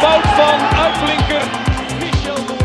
[0.00, 1.42] Fout van uitblinker
[2.00, 2.56] Michel.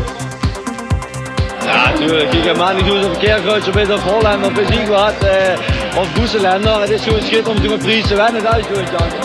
[1.64, 2.32] Ja, natuurlijk.
[2.32, 5.18] Ik ga maar niet doen of Keerkruis of of Holland of Bezien gehad.
[5.24, 6.80] Eh, of Boeselender.
[6.80, 8.42] Het is gewoon schitterend om te prijs te winnen.
[8.42, 9.16] Dat is gewoon chance.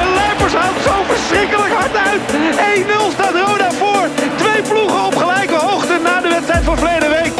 [0.00, 2.20] En Lijpers houdt zo verschrikkelijk hard uit.
[2.74, 4.08] 1-0 staat Roda voor.
[4.36, 7.32] Twee ploegen op gelijke hoogte na de wedstrijd van verleden week.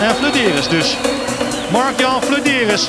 [0.00, 0.96] En Flederis dus.
[1.70, 2.88] Mark-Jan Flederis.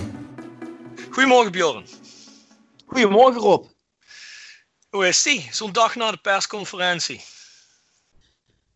[3.01, 3.65] Goedemorgen Rob.
[4.89, 5.47] Hoe is die?
[5.51, 7.21] Zo'n dag na de persconferentie.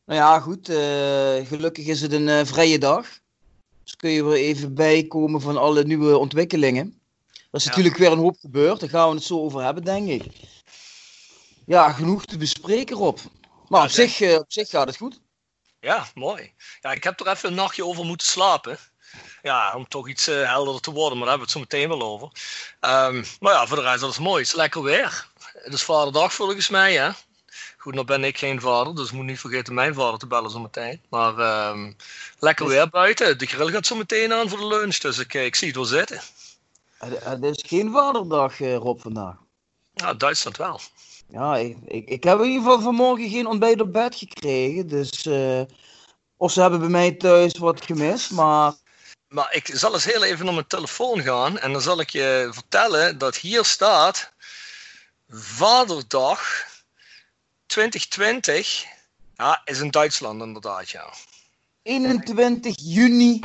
[0.05, 0.69] Nou ja, goed.
[0.69, 3.07] eh, gelukkig is het een eh, vrije dag.
[3.83, 7.01] Dus kun je weer even bijkomen van alle nieuwe ontwikkelingen.
[7.33, 7.69] Er is Ja.
[7.69, 8.79] natuurlijk weer een hoop gebeurd.
[8.79, 10.23] Daar gaan we het zo over hebben, denk ik.
[11.65, 13.17] Ja, genoeg te bespreken, Rob.
[13.67, 15.19] Maar Ja, op, zich, eh, op zich gaat het goed.
[15.79, 16.53] Ja, mooi.
[16.79, 18.77] Ja, ik heb er even een nachtje over moeten slapen.
[19.41, 21.99] Ja, om toch iets eh, helderder te worden, maar daar hebben we het zo meteen
[21.99, 22.29] wel over.
[22.79, 24.39] Ehm, maar ja, voor de rest, dat is mooi.
[24.39, 25.27] Het is lekker weer.
[25.53, 27.09] Het is vaderdag volgens mij, hè.
[27.77, 30.59] Goed, nou ben ik geen vader, dus moet niet vergeten mijn vader te bellen zo
[30.59, 31.01] meteen.
[31.09, 31.91] Maar ehm,
[32.39, 33.37] lekker weer buiten.
[33.37, 35.75] De grill gaat zo meteen aan voor de lunch, dus ik, eh, ik zie het
[35.75, 36.21] wel zitten.
[36.97, 39.35] Het, is geen vaderdag, eh, Rob, vandaag.
[39.93, 40.79] Ja, Duitsland wel.
[41.27, 44.87] Ja, ik, ik, ik heb in ieder geval vanmorgen geen ontbijt op bed gekregen.
[44.87, 45.27] Dus,
[46.37, 48.73] of ze hebben bij mij thuis wat gemist, maar...
[49.27, 52.49] Maar ik zal eens heel even naar mijn telefoon gaan en dan zal ik je
[52.51, 54.31] vertellen dat hier staat
[55.29, 56.65] Vaderdag
[57.65, 58.85] 2020.
[59.35, 61.13] Ja, is in Duitsland inderdaad, ja.
[61.81, 63.41] 21 juni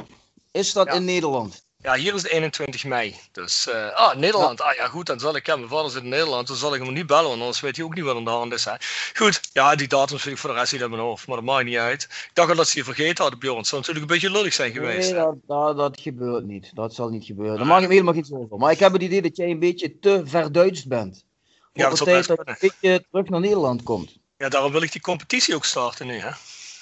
[0.51, 0.93] is dat Ja.
[0.93, 1.65] in Nederland.
[1.83, 3.17] Ja, hier is het 21 mei.
[3.33, 4.61] Dus, eh, ah, Nederland.
[4.61, 6.83] Ah ja, goed, dan zal ik, ja, mijn vader zit in Nederland, dan zal ik
[6.83, 8.65] hem niet bellen, want anders weet hij ook niet wat aan de hand is.
[8.65, 8.73] Hè.
[9.15, 11.45] Goed, ja, die datums vind ik voor de rest niet in mijn hoofd, maar dat
[11.45, 12.03] maakt niet uit.
[12.03, 13.57] Ik dacht al dat ze je vergeten hadden, Bjorn.
[13.57, 15.11] Het zou natuurlijk een beetje lullig zijn geweest.
[15.11, 16.71] Nee, dat, dat, dat gebeurt niet.
[16.75, 17.57] Dat zal niet gebeuren.
[17.57, 18.59] Daar maak ik helemaal geen zorgen over.
[18.59, 21.25] Maar ik heb het idee dat jij een beetje te verduidst bent.
[21.73, 24.19] Ja, dat Op zou het tijd dat je een beetje terug naar Nederland komt.
[24.37, 26.19] Ja, daarom wil ik die competitie ook starten nu.
[26.19, 26.31] Hè?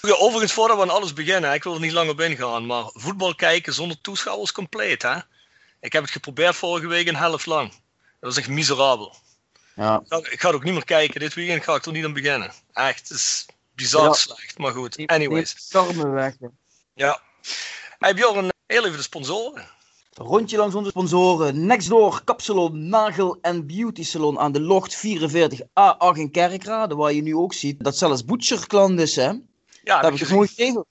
[0.02, 2.84] Ja, overigens, voordat we aan alles beginnen, ik wil er niet lang op ingaan, maar
[2.92, 5.02] voetbal kijken zonder toeschouwers compleet.
[5.02, 5.16] Hè?
[5.80, 7.70] Ik heb het geprobeerd vorige week een helft lang.
[7.70, 7.78] Dat
[8.20, 9.14] was echt miserabel.
[9.76, 10.00] Ja.
[10.00, 11.20] Ik ga, ik ga het ook niet meer kijken.
[11.20, 12.52] Dit weekend ga ik er niet aan beginnen.
[12.72, 14.12] Echt, het is bizar Ja.
[14.12, 14.58] slecht.
[14.58, 15.54] Maar goed, anyways.
[15.56, 16.34] Stormen weg.
[16.94, 17.20] Ja.
[17.98, 19.68] Hey Bjorn, heel even de sponsoren.
[20.14, 21.66] Rondje langs onze sponsoren.
[21.66, 26.94] Nextdoor, Kapsalon, Nagel en Beauty Salon aan de Locht 44A8 in Kerkrade.
[26.94, 29.32] Waar je nu ook ziet dat zelfs Butcher klant is, hè?
[29.88, 30.82] Ja, Dat heb ik het mooi.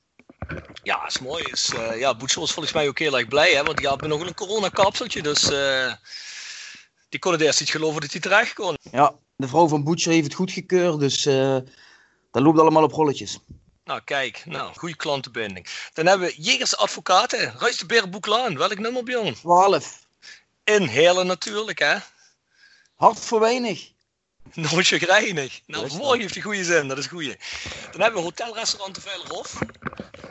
[0.83, 1.43] Ja, is mooi.
[1.43, 4.01] Is, eh, ja, Boetsel was volgens mij ook heel erg blij, hè, want die had
[4.01, 5.21] nog een coronakapseltje.
[5.21, 5.93] Dus eh,
[7.09, 8.77] die kon het eerst niet geloven dat hij terecht kon.
[8.91, 11.57] Ja, de vrouw van Butcher heeft het goedgekeurd, dus eh
[12.31, 13.39] dat loopt allemaal op rolletjes.
[13.83, 15.67] Nou, kijk, nou, goede klantenbinding.
[15.93, 18.57] Dan hebben we Jegers Advocaten, Ruis de Berenboeklaan.
[18.57, 19.33] Welk nummer, Bjorn?
[19.33, 20.07] 12.
[20.63, 21.97] In Heerlen natuurlijk, hè?
[22.95, 23.91] Hart voor weinig.
[24.71, 25.61] Nooit chagrijnig.
[25.65, 27.35] Nou, mooi heeft die goede zin, dat is goeie.
[27.91, 29.59] Dan hebben we Hotelrestaurant de Veilerhof.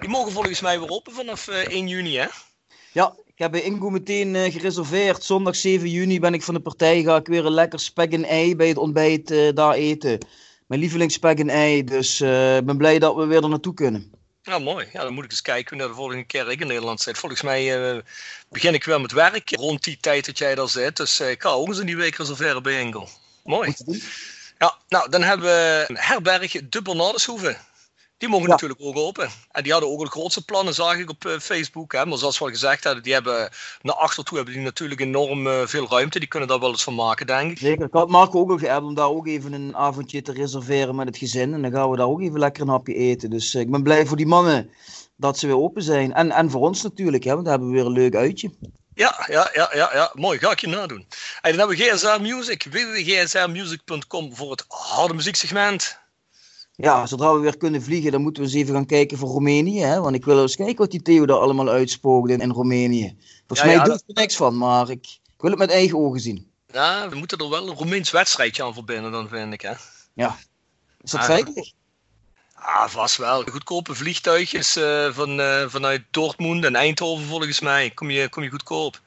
[0.00, 2.26] Die mogen volgens mij weer open vanaf eh, 1 juni, hè?
[2.92, 5.24] Ja, ik heb bij Ingo meteen eh, gereserveerd.
[5.24, 7.02] Zondag 7 juni ben ik van de partij.
[7.02, 10.18] Ga ik weer een lekker spek en ei bij het ontbijt eh, daar eten.
[10.66, 11.84] Mijn lievelingsspek en ei.
[11.84, 14.12] Dus eh, ik ben blij dat we weer er naartoe kunnen.
[14.42, 14.88] Nou, mooi.
[14.92, 17.18] Ja, dan moet ik eens kijken naar de volgende keer ik in Nederland zit.
[17.18, 18.02] Volgens mij eh,
[18.48, 20.96] begin ik weer met werk rond die tijd dat jij daar zit.
[20.96, 23.08] Dus eh, ik ga ook eens in die week reserveren bij Ingo.
[23.46, 23.74] Mooi.
[24.58, 27.56] Ja, nou, dan hebben we herberg De Bernardeshoeve.
[28.18, 28.50] Die mogen Ja.
[28.52, 29.28] natuurlijk ook open.
[29.50, 31.92] En die hadden ook al grootste plannen, zag ik op eh, Facebook.
[31.92, 32.06] Hè.
[32.06, 33.48] Maar zoals we al gezegd hadden, die hebben
[33.82, 36.18] naar achter toe hebben die natuurlijk enorm eh, veel ruimte.
[36.18, 37.58] Die kunnen daar wel eens van maken, denk ik.
[37.58, 37.86] Zeker.
[37.86, 41.06] Ik had Marco ook al geappt om daar ook even een avondje te reserveren met
[41.06, 41.54] het gezin.
[41.54, 43.30] En dan gaan we daar ook even lekker een hapje eten.
[43.30, 44.70] Dus eh, ik ben blij voor die mannen
[45.16, 46.14] dat ze weer open zijn.
[46.14, 48.50] En, en voor ons natuurlijk, hè, want dan hebben we weer een leuk uitje.
[48.96, 50.10] Ja, ja, ja, ja, ja.
[50.14, 50.38] mooi.
[50.38, 51.06] Ga ik je nadoen.
[51.40, 55.98] En dan hebben we GSR Music, www.gsrmusic.com voor het harde muzieksegment.
[56.74, 59.80] Ja, zodra we weer kunnen vliegen, dan moeten we eens even gaan kijken voor Roemenië.
[59.80, 60.00] Hè?
[60.00, 63.16] Want ik wil eens kijken wat die Theo daar allemaal uitspookt in, in Roemenië.
[63.46, 65.70] Volgens Ja, mij ja, doet dat- er niks van, maar ik, ik wil het met
[65.70, 66.50] eigen ogen zien.
[66.72, 69.60] Ja, we moeten er wel een Roemeens wedstrijdje aan verbinden, dan vind ik.
[69.60, 69.72] Hè.
[71.00, 71.72] Is dat Ah, veilig?
[72.68, 73.42] Ah, vast wel.
[73.50, 77.90] Goedkope vliegtuigjes eh, van, eh, vanuit Dortmund en Eindhoven volgens mij.
[77.90, 79.00] Kom je, kom je goedkoop.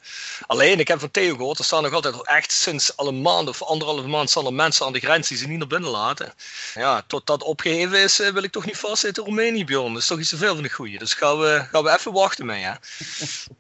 [0.48, 3.48] Alleen, ik heb van Theo gehoord, er staan nog altijd echt sinds al een maand
[3.50, 6.34] of anderhalve maand staan er mensen aan de grens die ze niet naar binnen laten.
[6.74, 9.94] Ja, tot dat opgeheven is, eh, wil ik toch niet vastzitten in Roemenië, Bjorn.
[9.94, 11.00] Dat is toch iets te veel van de goeie.
[11.00, 12.74] Dus gaan we, gaan we even wachten mee, hè.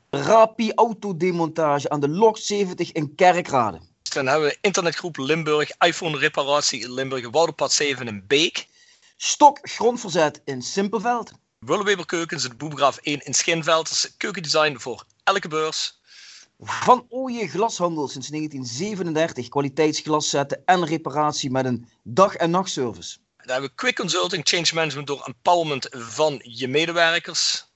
[0.29, 3.79] Rapi autodemontage aan de Lok 70 in Kerkrade.
[4.03, 8.67] Dan hebben we internetgroep Limburg, iPhone reparatie in Limburg, Wouderpad 7 in Beek.
[9.21, 11.31] Stok grondverzet in Simpelveld.
[11.59, 13.89] Willeweber Keukens in Boebegraaf 1 in Schinveld.
[13.89, 15.99] Dat is keukendesign voor elke beurs.
[16.59, 19.47] Van Ooyen Glashandel sinds 1937.
[19.47, 23.17] Kwaliteitsglas zetten en reparatie met een dag- en nachtservice.
[23.37, 27.68] Dan hebben we Quick Consulting, Change Management door empowerment van je medewerkers.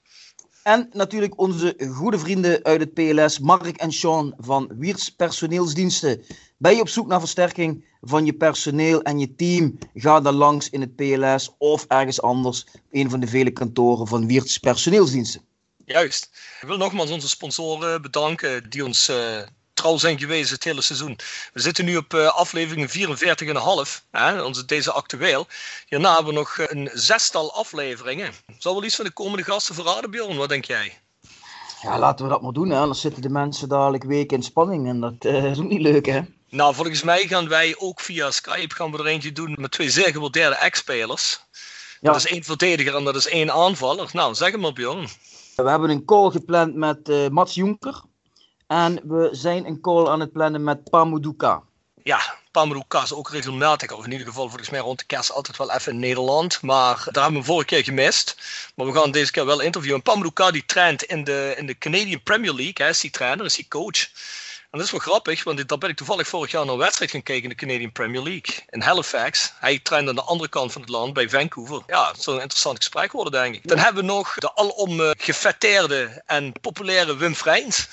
[0.64, 6.24] En natuurlijk onze goede vrienden uit het PLS, Mark en Sean van Wiers Personeelsdiensten.
[6.56, 9.78] Ben je op zoek naar versterking van je personeel en je team?
[9.94, 12.66] Ga dan langs in het PLS of ergens anders.
[12.90, 15.42] Een van de vele kantoren van Wiers Personeelsdiensten.
[15.84, 16.30] Juist.
[16.60, 19.42] Ik wil nogmaals onze sponsoren bedanken die ons eh,
[19.84, 21.18] trouw zijn geweest het hele seizoen.
[21.52, 25.46] We zitten nu op eh, aflevering 44,5, hè, onze, deze actueel.
[25.88, 28.32] Hierna hebben we nog eh, een zestal afleveringen.
[28.58, 30.36] Zal wel iets van de komende gasten verraden, Bjorn?
[30.36, 30.98] Wat denk jij?
[31.82, 32.70] Ja, laten we dat maar doen.
[32.70, 32.78] Hè.
[32.78, 34.88] Anders zitten de mensen dadelijk weken in spanning.
[34.88, 36.20] En dat eh, is ook niet leuk, hè?
[36.50, 39.90] Nou, volgens mij gaan wij ook via Skype gaan we er eentje doen met twee
[39.90, 41.40] zeer gewaardeerde ex-spelers.
[42.00, 42.12] Ja.
[42.12, 44.10] Dat is één verdediger en dat is één aanvaller.
[44.12, 45.08] Nou, zeg het maar, Bjorn.
[45.56, 48.02] We hebben een call gepland met eh, Mats Jonker.
[48.66, 51.62] En we zijn een call aan het plannen met Pamuduka.
[52.02, 55.56] Ja, Pamelouka is ook regelmatig, of in ieder geval volgens mij rond de kerst altijd
[55.56, 56.62] wel even in Nederland.
[56.62, 58.36] Maar daar hebben we vorige keer gemist.
[58.74, 60.02] Maar we gaan deze keer wel interviewen.
[60.02, 62.74] Pamelouka die traint in de, in de Canadian Premier League.
[62.74, 64.08] Hij is die trainer, is die coach.
[64.70, 67.10] En dat is wel grappig, want daar ben ik toevallig vorig jaar naar een wedstrijd
[67.10, 68.64] gaan kijken in de Canadian Premier League.
[68.68, 69.52] In Halifax.
[69.58, 71.82] Hij traint aan de andere kant van het land, bij Vancouver.
[71.86, 73.68] Ja, het zal een interessant gesprek worden, denk ik.
[73.68, 77.88] Dan hebben we nog de alom eh, gefetteerde en populaire Wim Vrijns.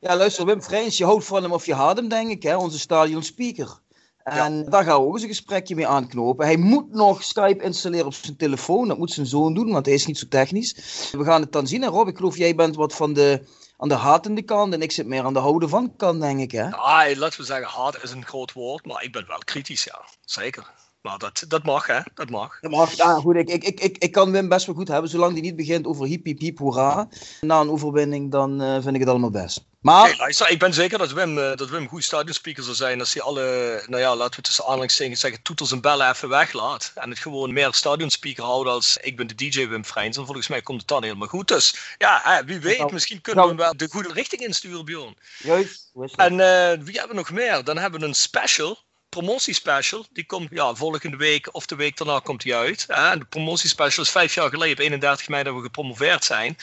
[0.00, 2.56] Ja, luister, Wim Vrijns, je houdt van hem of je haat hem, denk ik, hè?
[2.56, 3.80] onze stadion speaker.
[4.22, 6.46] En daar gaan we ook eens een gesprekje mee aanknopen.
[6.46, 8.88] Hij moet nog Skype installeren op zijn telefoon.
[8.88, 10.74] Dat moet zijn zoon doen, want hij is niet zo technisch.
[11.12, 11.82] We gaan het dan zien.
[11.82, 14.72] En Rob, ik geloof jij bent wat van de, aan de hatende kant.
[14.72, 16.50] En ik zit meer aan de houden van kant, denk ik.
[16.50, 16.70] Hè?
[16.70, 20.04] Ah, laten we zeggen, haat is een groot woord, maar ik ben wel kritisch, ja.
[20.24, 20.70] Zeker.
[21.02, 22.00] Maar dat, dat mag, hè.
[22.14, 22.58] Dat mag.
[22.60, 25.10] Ja, maar ja, goed, ik, ik, ik, ik, kan Wim best wel goed hebben.
[25.10, 27.08] Zolang hij niet begint over hiep, hiep, hiep, hoera.
[27.40, 29.68] Na een overwinning, dan eh, vind ik het allemaal best.
[29.80, 32.74] Maar Hey, luister, ik ben zeker dat Wim, eh, dat Wim een goede stadionspeaker zal
[32.74, 36.28] zijn als hij alle, nou ja, laten we tussen aanhalingstekens zeggen, toeters en bellen even
[36.28, 36.92] weglaat.
[36.94, 40.16] En het gewoon meer stadionspeaker houden als ik ben de DJ Wim Vrijns.
[40.16, 41.48] En volgens mij komt het dan helemaal goed.
[41.48, 44.84] Dus ja, hè, wie weet, Nou, misschien kunnen we hem wel de goede richting insturen,
[44.84, 45.16] Bjorn.
[45.38, 46.14] juist, dat?
[46.16, 47.64] En eh, wie hebben we nog meer?
[47.64, 48.78] Dan hebben we een special.
[49.10, 52.84] Promotiespecial, die komt ja, volgende week of de week daarna komt die uit.
[52.88, 53.10] Hè?
[53.10, 56.56] En de promotiespecial is vijf jaar geleden, op 31 mei, dat we gepromoveerd zijn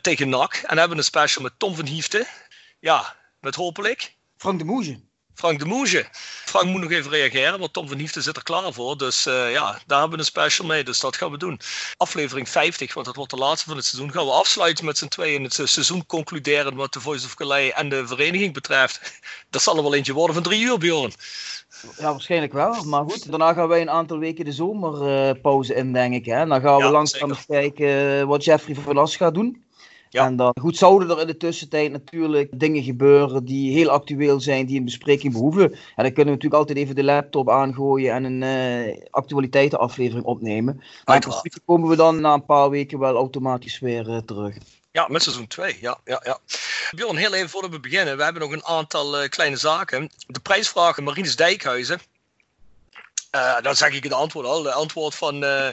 [0.00, 0.54] tegen NAC.
[0.54, 2.26] En hebben een special met Tom van Hiefte.
[2.80, 5.00] Ja, met hopelijk Frank de Moege.
[5.34, 6.06] Frank de Moege.
[6.44, 8.98] Frank moet nog even reageren, want Tom van Hiefte zit er klaar voor.
[8.98, 11.60] Dus eh, ja, daar hebben we een special mee, dus dat gaan we doen.
[11.96, 15.08] Aflevering 50, want dat wordt de laatste van het seizoen, gaan we afsluiten met z'n
[15.08, 19.00] tweeën het eh, seizoen concluderen wat de Voice of Calais en de vereniging betreft.
[19.50, 21.12] Dat zal er wel eentje worden van drie uur, Bjorn.
[21.98, 22.84] Ja, waarschijnlijk wel.
[22.84, 26.24] Maar goed, daarna gaan wij een aantal weken de zomerpauze in, denk ik.
[26.24, 26.46] Hè?
[26.46, 29.64] Dan gaan we Ja, langzaam eens kijken eh, wat Jeffrey van As gaat doen.
[30.14, 30.26] Ja.
[30.26, 34.66] En dan goed zouden er in de tussentijd natuurlijk dingen gebeuren die heel actueel zijn,
[34.66, 35.72] die een bespreking behoeven.
[35.72, 40.82] En dan kunnen we natuurlijk altijd even de laptop aangooien en een eh, actualiteitenaflevering opnemen.
[41.04, 44.56] Maar in principe komen we dan na een paar weken wel automatisch weer eh, terug.
[44.90, 45.76] Ja, met seizoen 2.
[45.80, 46.38] Ja, ja, ja.
[46.90, 48.16] Bjorn, heel even voordat we beginnen.
[48.16, 50.10] We hebben nog een aantal eh, kleine zaken.
[50.26, 52.00] De prijsvraag Marines Dijkhuizen.
[53.34, 54.64] Uh, dan zeg ik het antwoord al.
[54.64, 55.72] Het antwoord van uh, uh,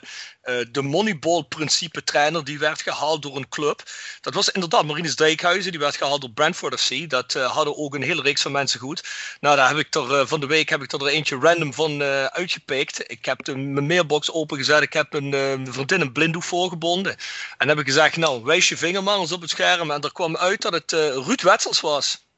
[0.71, 3.83] de Moneyball-principe trainer die werd gehaald door een club.
[4.21, 7.09] Dat was inderdaad Marinus Dijkhuizen, die werd gehaald door Brentford FC.
[7.09, 9.03] Dat hadden ook een hele reeks van mensen goed.
[9.39, 13.11] Nou, daar heb ik er van de week heb ik er eentje random van uitgepikt.
[13.11, 14.81] Ik heb de, mijn mailbox opengezet.
[14.81, 17.15] Ik heb een vriendin een blinddoek voorgebonden.
[17.57, 19.91] En heb ik gezegd, nou, wijs je vinger maar eens op het scherm.
[19.91, 22.29] En er kwam uit dat het Ruud Wetsels was.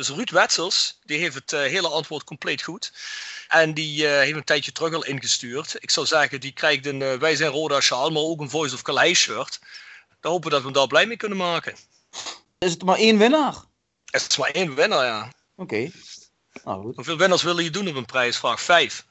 [0.00, 2.92] Dus Ruud Wetsels, die heeft het hele antwoord compleet goed.
[3.48, 5.76] En die uh, heeft een tijdje terug al ingestuurd.
[5.78, 8.74] Ik zou zeggen, die krijgt een uh, Wij zijn Roda sjaal, maar ook een Voice
[8.74, 9.60] of Calais shirt.
[10.20, 11.76] Dan hopen we dat we hem daar blij mee kunnen maken.
[12.58, 13.54] Is het maar één winnaar?
[14.04, 15.32] Het is maar één winnaar, ja.
[15.56, 15.74] Oké.
[15.74, 15.92] Okay.
[16.64, 18.60] Nou, Hoeveel winnaars willen je doen op een prijsvraag?
[18.60, 19.06] Vijf.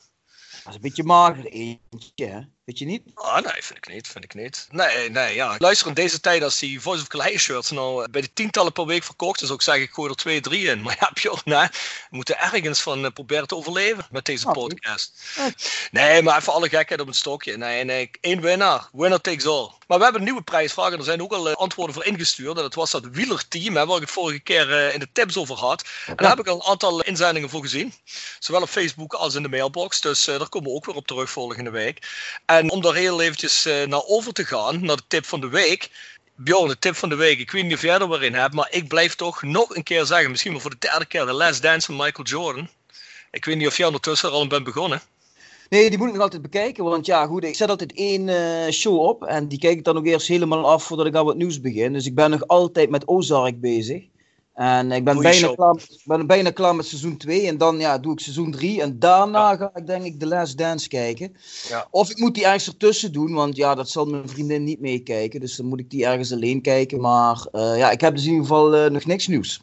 [0.51, 2.41] Dat is een beetje mager, eentje, hè?
[2.69, 3.01] Weet je niet?
[3.13, 4.07] Ah, nee, vind ik niet.
[4.07, 4.67] Vind ik niet.
[4.71, 5.55] Nee, nee, ja.
[5.57, 8.71] Luister, in deze tijd, als die Voice of Calais shirts nou eh, bij de tientallen
[8.71, 10.81] per week verkocht is, ook zeg ik gooi er twee, drie in.
[10.81, 11.67] Maar ja, joh, nee,
[12.09, 15.13] we moeten ergens van uh, proberen te overleven met deze ah, podcast.
[15.91, 17.57] Nee, maar even alle gekheid op een stokje.
[17.57, 18.89] Nee, nee, één winnaar.
[18.91, 19.78] Winner takes all.
[19.89, 22.55] Maar we hebben een nieuwe prijsvraag en er zijn ook al uh, antwoorden voor ingestuurd.
[22.57, 25.55] En dat was dat wielerteam, hè, waar ik het vorige keer in de tips over
[25.55, 25.83] had.
[26.05, 27.93] En daar heb ik al een aantal inzendingen voor gezien.
[28.39, 30.01] Zowel op Facebook als in de mailbox.
[30.01, 32.07] Dus daar komen we ook weer op terug volgende week.
[32.45, 35.89] En om daar heel eventjes naar over te gaan, naar de tip van de week.
[36.35, 37.39] Bjorn, de tip van de week.
[37.39, 39.83] Ik weet niet of jij er weer in hebt, maar ik blijf toch nog een
[39.83, 42.69] keer zeggen, misschien wel voor de derde keer, de Last Dance van Michael Jordan.
[43.31, 45.01] Ik weet niet of jij ondertussen er al bent begonnen.
[45.69, 46.83] Nee, die moet ik nog altijd bekijken.
[46.83, 49.23] Want ja, goed, ik zet altijd één uh, show op.
[49.23, 51.93] En die kijk ik dan ook eerst helemaal af voordat ik aan wat nieuws begin.
[51.93, 54.03] Dus ik ben nog altijd met Ozark bezig.
[54.59, 57.47] En ik ben bijna klaar, ben bijna klaar met seizoen 2.
[57.47, 58.81] En dan ja, doe ik seizoen 3.
[58.81, 61.35] En daarna ga ik denk ik The Last Dance kijken.
[61.69, 61.87] Ja.
[61.91, 63.33] Of ik moet die ergens ertussen doen.
[63.33, 65.39] Want ja, dat zal mijn vriendin niet meekijken.
[65.39, 67.01] Dus dan moet ik die ergens alleen kijken.
[67.01, 69.61] Maar uh, ja, ik heb dus in ieder geval uh, nog niks nieuws.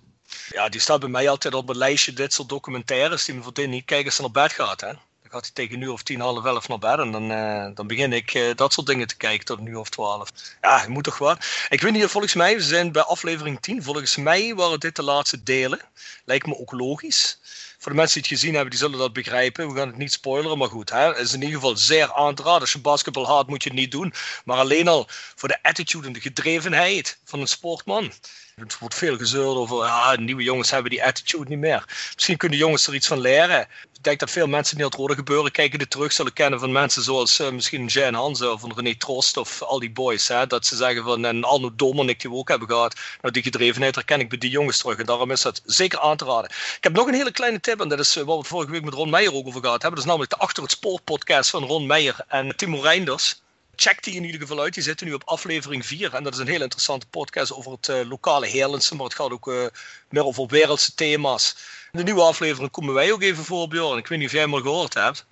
[0.49, 2.13] Ja, die staat bij mij altijd op het lijstje.
[2.13, 4.81] Dit soort documentaires die mijn vriendin niet kijken als ze naar bed gaat.
[4.81, 4.93] Hè?
[5.27, 6.99] Dan gaat hij tegen nu of tien, half elf naar bed.
[6.99, 9.89] En dan, uh, dan begin ik uh, dat soort dingen te kijken tot nu of
[9.89, 10.33] twaalf.
[10.61, 11.37] Ja, je moet toch wel.
[11.69, 13.83] Ik weet niet, volgens mij, we zijn bij aflevering 10.
[13.83, 15.81] Volgens mij waren dit de laatste delen.
[16.25, 17.39] Lijkt me ook logisch.
[17.79, 19.69] Voor de mensen die het gezien hebben, die zullen dat begrijpen.
[19.69, 20.91] We gaan het niet spoileren, maar goed.
[20.91, 22.61] Het is in ieder geval zeer aan te raden.
[22.61, 24.13] Als je basketbal haat, moet je het niet doen.
[24.45, 28.13] Maar alleen al voor de attitude en de gedrevenheid van een sportman.
[28.61, 31.85] Het wordt veel gezeurd over, ja, nieuwe jongens hebben die attitude niet meer.
[32.15, 33.61] Misschien kunnen jongens er iets van leren.
[33.93, 36.73] Ik denk dat veel mensen die het rode gebeuren kijken dit terug zullen kennen van
[36.73, 40.29] mensen zoals uh, misschien Jan Hansen of René Trost of al die boys.
[40.29, 42.95] Hè, dat ze zeggen van, en Arno Domernik die we ook hebben gehad.
[43.21, 44.99] Nou, die gedrevenheid herken ik bij die jongens terug.
[44.99, 46.51] En daarom is dat zeker aan te raden.
[46.51, 48.85] Ik heb nog een hele kleine tip en dat is uh, wat we vorige week
[48.85, 49.91] met Ron Meijer ook over gehad hebben.
[49.91, 53.41] Dat is namelijk de Achter het Sport podcast van Ron Meijer en Timo Reinders
[53.77, 54.75] check die in ieder geval uit.
[54.75, 56.15] Die zitten nu op aflevering 4.
[56.15, 58.95] En dat is een heel interessante podcast over het uh, lokale Heerlense.
[58.95, 59.67] Maar het gaat ook uh,
[60.09, 61.57] meer over wereldse thema's.
[61.93, 63.99] In de nieuwe aflevering komen wij ook even voor, Bjorn.
[63.99, 65.27] Ik weet niet of jij hem al gehoord hebt.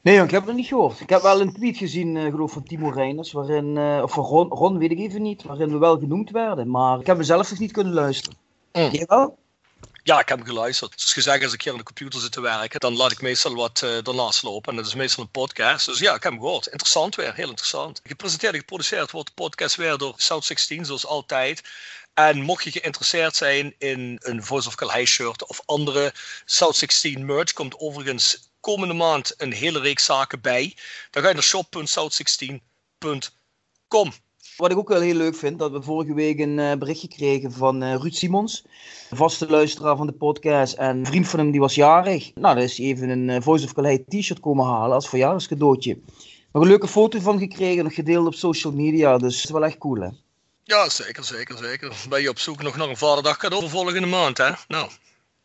[0.00, 1.00] Nee, ik heb het nog niet gehoord.
[1.00, 4.48] Ik heb wel een tweet gezien, uh, geloof van Timo Reiners, waarin, of van Ron,
[4.48, 6.70] Ron, weet ik even niet, waarin we wel genoemd werden.
[6.70, 8.38] Maar ik heb mezelf nog niet kunnen luisteren.
[8.72, 8.88] Mm.
[8.90, 9.38] Jij wel?
[10.08, 10.92] Ja, ik heb hem geluisterd.
[10.96, 13.54] Zoals gezegd, als ik hier aan de computer zit te werken, dan laat ik meestal
[13.54, 14.70] wat uh, ernaast lopen.
[14.70, 15.86] En dat is meestal een podcast.
[15.86, 16.66] Dus ja, ik heb hem gehoord.
[16.66, 18.00] Interessant weer, heel interessant.
[18.04, 21.62] Gepresenteerd en geproduceerd wordt de podcast weer door South 16, zoals altijd.
[22.14, 26.12] En mocht je geïnteresseerd zijn in een Voice of Calais shirt of andere
[26.44, 30.76] South 16 merch, komt overigens komende maand een hele reeks zaken bij.
[31.10, 34.12] Dan ga je naar shop.south16.com.
[34.58, 37.52] Wat ik ook wel heel leuk vind, dat we vorige week een uh, berichtje kregen
[37.52, 38.64] van uh, Ruud Simons.
[39.10, 40.74] Vaste luisteraar van de podcast.
[40.74, 42.34] En een vriend van hem die was jarig.
[42.34, 45.98] Nou, daar is even een uh, Voice of Calais t-shirt komen halen als verjaardagscadeautje.
[46.52, 49.18] Nog een leuke foto van gekregen, nog gedeeld op social media.
[49.18, 50.08] Dus het is wel echt cool, hè?
[50.64, 51.92] Ja, zeker, zeker, zeker.
[52.08, 54.50] Ben je op zoek nog naar een vaderdag cadeau voor volgende maand, hè?
[54.68, 54.90] Nou.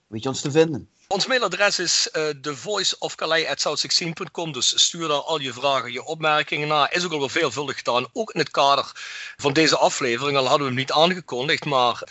[0.08, 0.90] Weet je ons te vinden?
[1.08, 4.52] Ons mailadres is uh, thevoiceofcalais.south16.com.
[4.52, 6.94] Dus stuur daar al je vragen, je opmerkingen naar.
[6.94, 8.08] Is ook al wel veelvuldig gedaan.
[8.14, 8.92] Ook in het kader
[9.38, 10.38] van deze aflevering.
[10.38, 11.66] Al hadden we hem niet aangekondigd.
[11.66, 12.04] Maar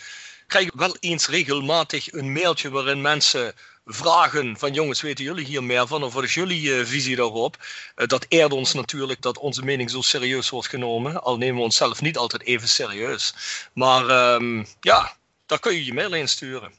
[0.47, 3.53] krijgen wel eens regelmatig een mailtje waarin mensen
[3.85, 6.03] vragen van jongens, weten jullie hier meer van?
[6.03, 7.57] Of wat is jullie uh, visie daarop?
[7.95, 11.23] Uh, dat eert ons natuurlijk dat onze mening zo serieus wordt genomen.
[11.23, 13.33] Al nemen we onszelf niet altijd even serieus.
[13.73, 16.71] Maar um, ja, daar kun je je mail in sturen.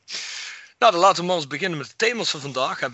[0.85, 2.89] Nou, laten we maar eens beginnen met de thema's van vandaag, hè.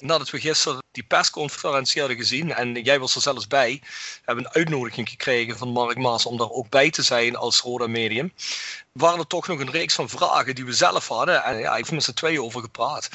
[0.00, 3.82] Nadat we gisteren die persconferentie hadden gezien, en jij was er zelfs bij,
[4.24, 7.86] hebben een uitnodiging gekregen van Mark Maas om daar ook bij te zijn als Roda
[7.86, 8.32] Medium.
[8.92, 11.44] Waren er toch nog een reeks van vragen die we zelf hadden.
[11.44, 13.08] En ja, ik heb met z'n tweeën over gepraat.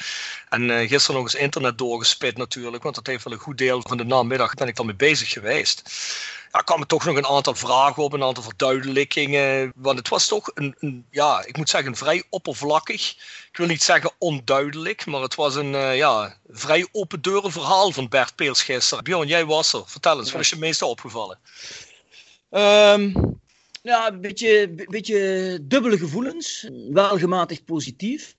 [0.48, 3.82] En uh, gisteren nog eens internet doorgespit natuurlijk, want dat heeft wel een goed deel
[3.86, 5.82] van de namiddag ben ik dan mee bezig geweest.
[6.52, 9.72] Ja, kwamen toch nog een aantal vragen op, een aantal verduidelijkingen.
[9.74, 13.10] Want het was toch een, een ja, ik moet zeggen, vrij oppervlakkig.
[13.50, 17.92] Ik wil niet zeggen onduidelijk, maar het was een uh, ja, vrij open deuren verhaal
[17.92, 19.04] van Bert Peels gisteren.
[19.04, 19.82] Bjorn, jij was er.
[19.86, 21.38] Vertel eens, wat is je meeste opgevallen?
[22.50, 23.38] Um,
[23.82, 26.68] ja, een beetje, beetje dubbele gevoelens.
[26.90, 28.34] Wel gematigd positief.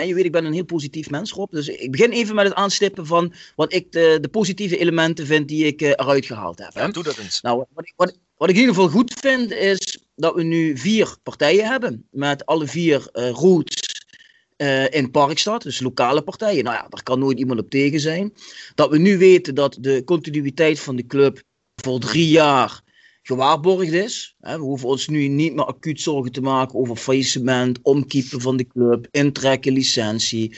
[0.00, 1.50] Ja, je weet, ik ben een heel positief mens, Rob.
[1.52, 5.48] Dus ik begin even met het aanstippen van wat ik de, de positieve elementen vind
[5.48, 6.74] die ik uh, eruit gehaald heb.
[6.74, 6.80] Hè?
[6.80, 7.40] Ja, doe dat eens.
[7.40, 10.78] Nou, wat ik, wat, wat ik in ieder geval goed vind, is dat we nu
[10.78, 12.06] vier partijen hebben.
[12.10, 14.04] Met alle vier uh, roots
[14.56, 16.64] uh, in Parkstad, dus lokale partijen.
[16.64, 18.34] Nou ja, daar kan nooit iemand op tegen zijn.
[18.74, 21.42] Dat we nu weten dat de continuïteit van de club
[21.74, 22.82] voor drie jaar
[23.22, 24.34] gewaarborgd is.
[24.38, 28.66] We hoeven ons nu niet meer acuut zorgen te maken over faillissement, omkiepen van de
[28.66, 30.56] club, intrekken, licentie.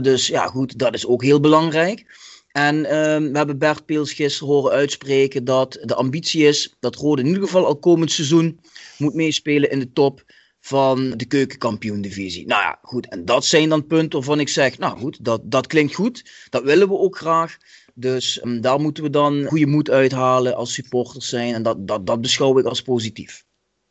[0.00, 2.28] Dus ja, goed, dat is ook heel belangrijk.
[2.52, 7.22] En um, we hebben Bert Peels gisteren horen uitspreken dat de ambitie is dat Rode
[7.22, 8.60] in ieder geval al komend seizoen
[8.98, 10.24] moet meespelen in de top
[10.60, 12.46] van de keukenkampioen-divisie.
[12.46, 13.08] Nou ja, goed.
[13.08, 16.30] En dat zijn dan punten waarvan ik zeg, nou goed, dat, dat klinkt goed.
[16.50, 17.58] Dat willen we ook graag.
[18.00, 21.54] Dus um, daar moeten we dan goede moed uithalen als supporters zijn.
[21.54, 23.44] En dat, dat, dat beschouw ik als positief.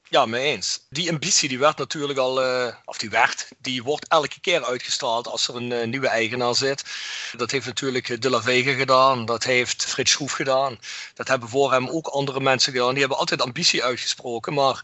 [0.10, 0.86] Ja, mee eens.
[0.90, 5.28] Die ambitie die werd natuurlijk al, uh, of die werd, die wordt elke keer uitgestraald
[5.28, 6.84] als er een uh, nieuwe eigenaar zit.
[7.38, 10.80] Dat heeft natuurlijk De La Vega gedaan, dat heeft Frits Schroef gedaan.
[11.14, 12.90] Dat hebben voor hem ook andere mensen gedaan.
[12.90, 14.84] Die hebben altijd ambitie uitgesproken, maar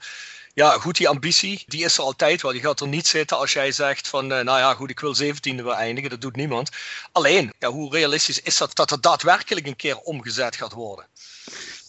[0.55, 2.53] ja, goed, die ambitie, die is er altijd wel.
[2.53, 5.15] Je gaat er niet zitten als jij zegt van, uh, nou ja, goed, ik wil
[5.15, 6.09] 17e weer eindigen.
[6.09, 6.69] Dat doet niemand.
[7.12, 11.05] Alleen, ja, hoe realistisch is dat dat er daadwerkelijk een keer omgezet gaat worden?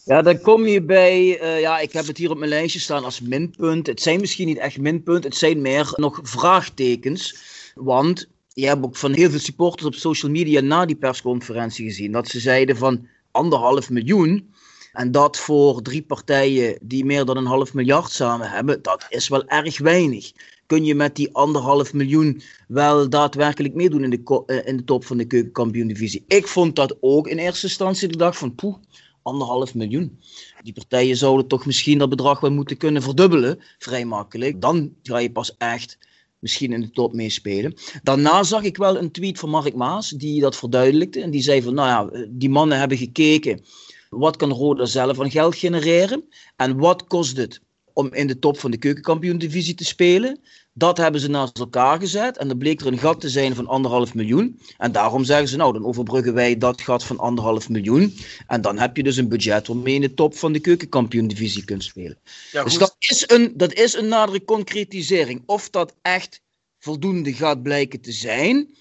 [0.05, 3.05] Ja, dan kom je bij, uh, ja, ik heb het hier op mijn lijstje staan
[3.05, 3.87] als minpunt.
[3.87, 7.37] Het zijn misschien niet echt minpunt, het zijn meer nog vraagtekens.
[7.75, 12.13] Want je hebt ook van heel veel supporters op social media na die persconferentie gezien
[12.13, 14.55] dat ze zeiden van anderhalf miljoen.
[14.97, 19.29] En dat voor drie partijen die meer dan een half miljard samen hebben, dat is
[19.29, 20.33] wel erg weinig.
[20.67, 25.05] Kun je met die anderhalf miljoen wel daadwerkelijk meedoen in de, uh, in de top
[25.05, 26.25] van de keukenkampioen-divisie?
[26.27, 28.09] Ik vond dat ook in eerste instantie.
[28.09, 28.77] Ik dacht van, poeh,
[29.23, 30.19] anderhalf miljoen.
[30.63, 34.61] Die partijen zouden toch misschien dat bedrag wel moeten kunnen verdubbelen, vrij makkelijk.
[34.61, 35.99] Dan ga je pas echt
[36.39, 37.75] misschien in de top meespelen.
[38.03, 41.21] Daarna zag ik wel een tweet van Mark Maas, die dat verduidelijkte.
[41.21, 43.61] En die zei van, nou ja, die mannen hebben gekeken
[44.09, 46.25] wat kan Roda zelf aan geld genereren?
[46.57, 47.61] En wat kost het
[47.93, 50.41] om in de top van de keukenkampioen-divisie te spelen?
[50.73, 52.37] Dat hebben ze naast elkaar gezet.
[52.37, 54.61] En dan bleek er een gat te zijn van anderhalf miljoen.
[54.77, 58.17] En daarom zeggen ze, nou, dan overbruggen wij dat gat van anderhalf miljoen.
[58.47, 61.65] En dan heb je dus een budget waarmee je in de top van de keukenkampioen-divisie
[61.65, 62.19] kunt spelen.
[62.53, 65.43] Ja, dus dat is, een, dat is een nadere concretisering.
[65.47, 66.41] Of dat echt
[66.79, 68.75] voldoende gaat blijken te zijn,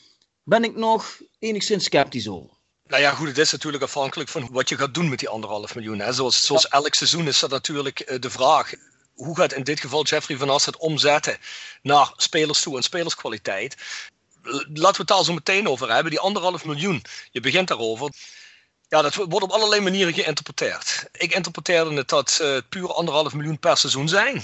[0.44, 2.55] ben ik nog enigszins sceptisch over.
[2.96, 5.76] Nou ja, goed, het is natuurlijk afhankelijk van wat je gaat doen met die anderhalf
[5.76, 6.00] miljoen.
[6.00, 6.14] Hè.
[6.14, 8.74] Zoals, zoals elk seizoen is dat natuurlijk uh, de vraag.
[9.14, 11.38] Hoe gaat in dit geval Jeffrey van As het omzetten
[11.82, 13.76] naar spelers toe en spelerskwaliteit?
[14.44, 16.12] Laten we het daar zo meteen over hebben.
[16.12, 18.10] Die anderhalf miljoen, je begint daarover.
[18.88, 21.06] Ja, dat wordt op allerlei manieren geïnterpreteerd.
[21.12, 24.44] Ik interpreteerde het dat uh, puur anderhalf miljoen per seizoen zijn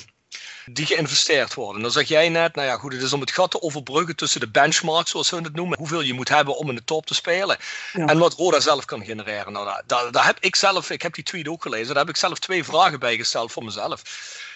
[0.74, 1.82] die geïnvesteerd worden.
[1.82, 4.40] Dan zeg jij net, nou ja, goed, het is om het gat te overbruggen tussen
[4.40, 7.14] de benchmarks, zoals we het noemen, hoeveel je moet hebben om in de top te
[7.14, 7.58] spelen.
[7.94, 8.06] Ja.
[8.06, 9.54] En wat Roda zelf kan genereren.
[9.54, 12.20] Nou, daar, daar heb ik zelf, ik heb die tweet ook gelezen, daar heb ik
[12.20, 14.02] zelf twee vragen bij gesteld voor mezelf.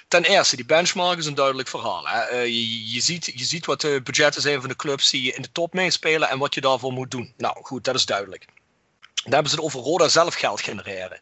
[0.07, 2.07] Ten eerste, die benchmark is een duidelijk verhaal.
[2.07, 2.31] Hè?
[2.31, 5.41] Uh, je, je, ziet, je ziet wat de budgetten zijn van de clubs die in
[5.41, 7.33] de top meespelen en wat je daarvoor moet doen.
[7.37, 8.45] Nou goed, dat is duidelijk.
[9.23, 11.19] Dan hebben ze het over Roda zelf geld genereren.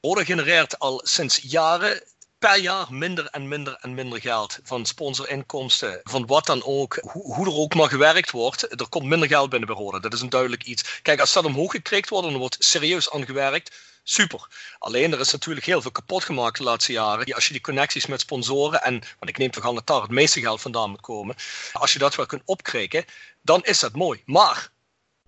[0.00, 2.02] Roda genereert al sinds jaren
[2.46, 7.34] per jaar minder en minder en minder geld van sponsorinkomsten, van wat dan ook, hoe,
[7.34, 8.80] hoe, er ook maar gewerkt wordt.
[8.80, 10.00] Er komt minder geld binnen bij.
[10.00, 11.00] Dat is een duidelijk iets.
[11.02, 14.48] Kijk, als dat omhoog gekrikt wordt en er wordt serieus aan gewerkt, super.
[14.78, 17.34] Alleen er is natuurlijk heel veel kapot gemaakt de laatste jaren.
[17.34, 20.10] Als je die connecties met sponsoren en, want ik neem toch aan dat daar het
[20.10, 21.36] meeste geld vandaan moet komen,
[21.72, 23.04] als je dat wel kunt opkrikken,
[23.42, 24.22] dan is dat mooi.
[24.24, 24.68] Maar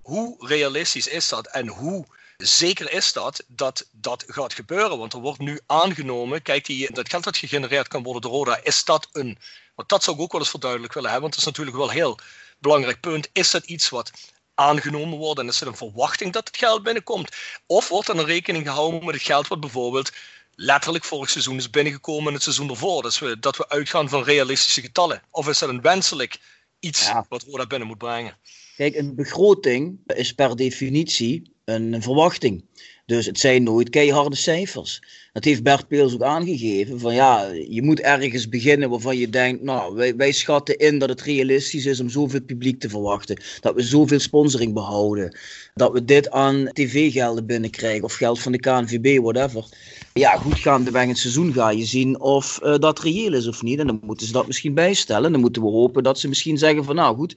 [0.02, 2.07] hoe realistisch is dat en hoe
[2.44, 4.98] zeker is dat, dat dat gaat gebeuren.
[4.98, 8.61] Want er wordt nu aangenomen, kijk, die, dat geld dat gegenereerd kan worden door Roda,
[8.62, 9.38] is dat een.
[9.74, 11.88] Want dat zou ik ook wel eens verduidelijk willen hebben, want dat is natuurlijk wel
[11.88, 12.18] een heel
[12.59, 13.29] belangrijk punt.
[13.33, 14.11] Is dat iets wat
[14.55, 17.37] aangenomen wordt en is er een verwachting dat het geld binnenkomt?
[17.66, 20.12] Of wordt er een rekening gehouden met het geld wat bijvoorbeeld
[20.55, 23.03] letterlijk vorig seizoen is binnengekomen in het seizoen ervoor?
[23.03, 25.22] Dus we, dat we uitgaan van realistische getallen.
[25.31, 26.38] Of is dat een wenselijk
[26.81, 27.27] iets ja.
[27.29, 28.37] wat Roda binnen moet brengen?
[28.77, 32.64] Kijk, een begroting is per definitie een verwachting.
[33.07, 35.00] Dus het zijn nooit keiharde cijfers.
[35.33, 37.00] Dat heeft Bert Peels ook aangegeven.
[37.00, 41.09] Van ja, je moet ergens beginnen waarvan je denkt, nou, wij, wij schatten in dat
[41.09, 43.42] het realistisch is om zoveel publiek te verwachten.
[43.61, 45.38] Dat we zoveel sponsoring behouden.
[45.74, 49.64] Dat we dit aan tv-gelden binnenkrijgen of geld van de KNVB, whatever.
[50.12, 53.62] Ja, goed gaandeweg in het seizoen ga je zien of uh, dat reëel is of
[53.62, 53.79] niet.
[53.79, 55.33] En dan moeten ze dat misschien bijstellen.
[55.33, 57.37] Dan moeten we hopen dat ze misschien zeggen van nou goed,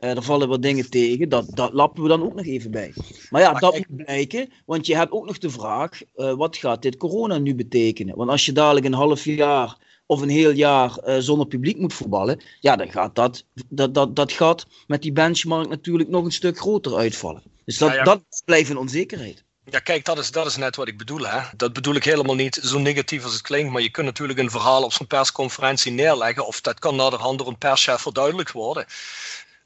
[0.00, 1.28] uh, er vallen wat dingen tegen.
[1.28, 2.94] Dat, dat lappen we dan ook nog even bij.
[3.30, 4.48] Maar ja, dat moet blijken.
[4.64, 8.16] Want je hebt ook nog de vraag, uh, wat gaat dit corona nu betekenen?
[8.16, 12.40] Want als je dadelijk een half jaar of een heel jaar zonder publiek moet voetballen,
[12.60, 16.58] ja, dan gaat dat, dat, dat, dat gaat met die benchmark natuurlijk nog een stuk
[16.58, 17.42] groter uitvallen.
[17.64, 18.04] Dus dat, ja, ja.
[18.04, 19.44] dat blijft een onzekerheid.
[19.70, 21.26] Ja, kijk, dat is, dat is net wat ik bedoel.
[21.26, 21.40] Hè?
[21.56, 24.50] Dat bedoel ik helemaal niet zo negatief als het klinkt, maar je kunt natuurlijk een
[24.50, 28.86] verhaal op zo'n persconferentie neerleggen, of dat kan naderhand door een perschef verduidelijkt worden.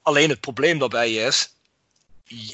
[0.02, 1.54] Alleen het probleem daarbij is,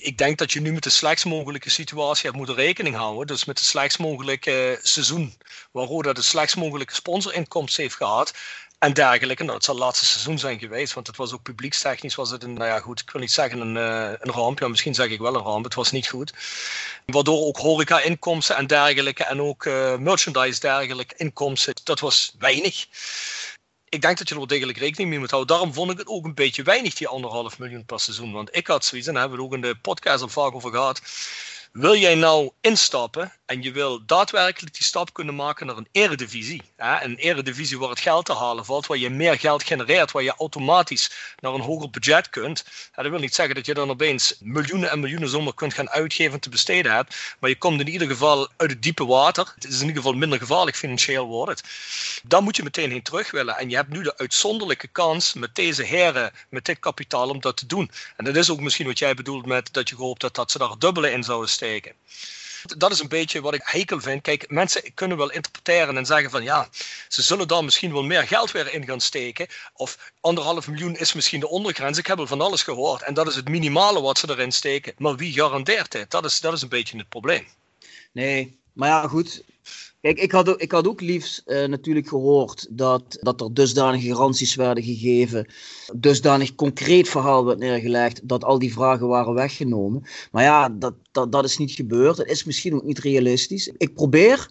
[0.01, 3.27] ik denk dat je nu met de slechtst mogelijke situatie hebt rekening houden.
[3.27, 5.37] Dus met de slechtst mogelijke seizoen,
[5.71, 8.35] waar Roda de slechtst mogelijke sponsorinkomsten heeft gehad.
[8.79, 9.43] En dergelijke.
[9.43, 12.43] Nou, het zal het laatste seizoen zijn geweest, want het was ook publiekstechnisch was het
[12.43, 15.19] een, nou ja goed, ik wil niet zeggen een, een ramp, ja misschien zeg ik
[15.19, 16.33] wel een ramp, het was niet goed.
[17.07, 22.87] Waardoor ook horeca-inkomsten en dergelijke en ook uh, merchandise dergelijke inkomsten, dat was weinig
[23.89, 25.57] ik denk dat je er wel degelijk rekening mee moet houden.
[25.57, 28.33] Daarom vond ik het ook een beetje weinig, die anderhalf miljoen per seizoen.
[28.33, 30.71] Want ik had zoiets, en daar hebben we ook in de podcast al vaak over
[30.71, 31.01] gehad.
[31.73, 36.63] Wil jij nou instappen en je wil daadwerkelijk die stap kunnen maken naar een eredivisie.
[36.77, 37.03] Hè?
[37.05, 40.35] Een eredivisie waar het geld te halen valt, waar je meer geld genereert, waar je
[40.39, 42.65] automatisch naar een hoger budget kunt.
[42.95, 46.33] Dat wil niet zeggen dat je dan opeens miljoenen en miljoenen zomaar kunt gaan uitgeven
[46.33, 47.17] en te besteden hebt.
[47.39, 49.53] Maar je komt in ieder geval uit het diepe water.
[49.55, 51.71] Het is in ieder geval minder gevaarlijk financieel wordt het.
[52.25, 53.57] Dan moet je meteen heen terug willen.
[53.57, 57.57] En je hebt nu de uitzonderlijke kans met deze heren, met dit kapitaal om dat
[57.57, 57.91] te doen.
[58.17, 60.59] En dat is ook misschien wat jij bedoelt met dat je gehoopt dat, dat ze
[60.59, 61.93] daar dubbele in zouden steken
[62.67, 64.23] dat is een beetje wat ik hekel vind.
[64.23, 66.69] Kijk, mensen kunnen wel interpreteren en zeggen van ja,
[67.09, 69.47] ze zullen daar misschien wel meer geld weer in gaan steken.
[69.75, 71.99] Of anderhalf miljoen is misschien de ondergrens.
[71.99, 73.03] Ik heb al van alles gehoord.
[73.03, 74.95] En dat is het minimale wat ze erin steken.
[74.99, 76.11] Maar wie garandeert dit?
[76.11, 77.47] Dat is, dat is een beetje het probleem.
[78.13, 79.43] Nee, maar ja, goed.
[80.01, 84.55] Kijk, ik had, ik had ook liefst uh, natuurlijk gehoord dat, dat er dusdanige garanties
[84.55, 85.47] werden gegeven,
[85.95, 90.03] dusdanig concreet verhaal werd neergelegd, dat al die vragen waren weggenomen.
[90.31, 92.17] Maar ja, dat, dat, dat is niet gebeurd.
[92.17, 93.73] Het is misschien ook niet realistisch.
[93.77, 94.49] Ik probeer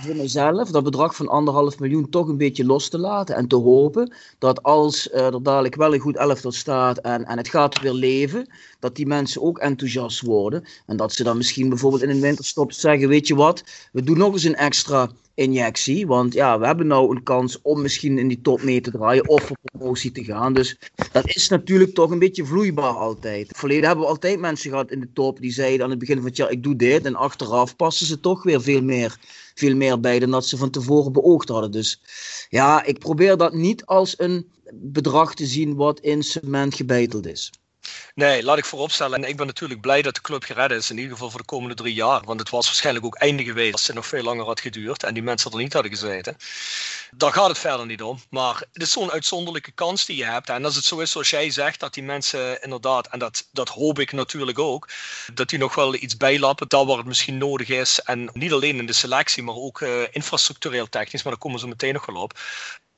[0.00, 3.36] voor mezelf dat bedrag van anderhalf miljoen toch een beetje los te laten.
[3.36, 7.36] En te hopen dat als uh, er dadelijk wel een goed elftal staat en, en
[7.36, 8.46] het gaat weer leven,
[8.78, 10.64] dat die mensen ook enthousiast worden.
[10.86, 14.18] En dat ze dan misschien bijvoorbeeld in een winterstop zeggen, weet je wat, we doen
[14.18, 16.06] nog eens een extra injectie.
[16.06, 19.28] Want ja, we hebben nou een kans om misschien in die top mee te draaien
[19.28, 20.52] of voor promotie te gaan.
[20.52, 20.78] Dus
[21.12, 23.48] dat is natuurlijk toch een beetje vloeibaar altijd.
[23.56, 26.26] Verleden hebben we altijd mensen gehad in de top die zeiden aan het begin van
[26.26, 27.04] het jaar, ik doe dit.
[27.04, 29.18] En achteraf passen ze toch weer veel meer,
[29.54, 31.70] veel meer bij dan dat ze van tevoren beoogd hadden.
[31.70, 32.00] Dus
[32.48, 37.52] ja, ik probeer dat niet als een bedrag te zien wat in cement gebeiteld is.
[38.14, 39.22] Nee, laat ik vooropstellen.
[39.22, 40.90] En ik ben natuurlijk blij dat de club gered is.
[40.90, 42.24] In ieder geval voor de komende drie jaar.
[42.24, 45.02] Want het was waarschijnlijk ook einde geweest als het nog veel langer had geduurd.
[45.02, 46.36] En die mensen er niet hadden gezeten.
[47.10, 48.20] Daar gaat het verder niet om.
[48.30, 50.48] Maar het is zo'n uitzonderlijke kans die je hebt.
[50.48, 53.68] En als het zo is zoals jij zegt, dat die mensen inderdaad, en dat, dat
[53.68, 54.88] hoop ik natuurlijk ook,
[55.34, 56.68] dat die nog wel iets bijlappen.
[56.68, 58.00] Daar waar het misschien nodig is.
[58.00, 61.22] En niet alleen in de selectie, maar ook uh, infrastructureel technisch.
[61.22, 62.38] Maar daar komen ze meteen nog wel op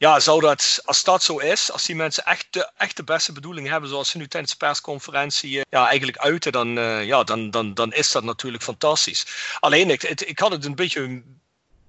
[0.01, 3.33] ja, zou dat, als dat zo is, als die mensen echt de, echt de beste
[3.33, 7.25] bedoelingen hebben, zoals ze nu tijdens de persconferentie uh, ja, eigenlijk uiten, dan, uh, ja,
[7.25, 9.27] dan, dan, dan is dat natuurlijk fantastisch.
[9.59, 11.23] Alleen, ik, ik had het een beetje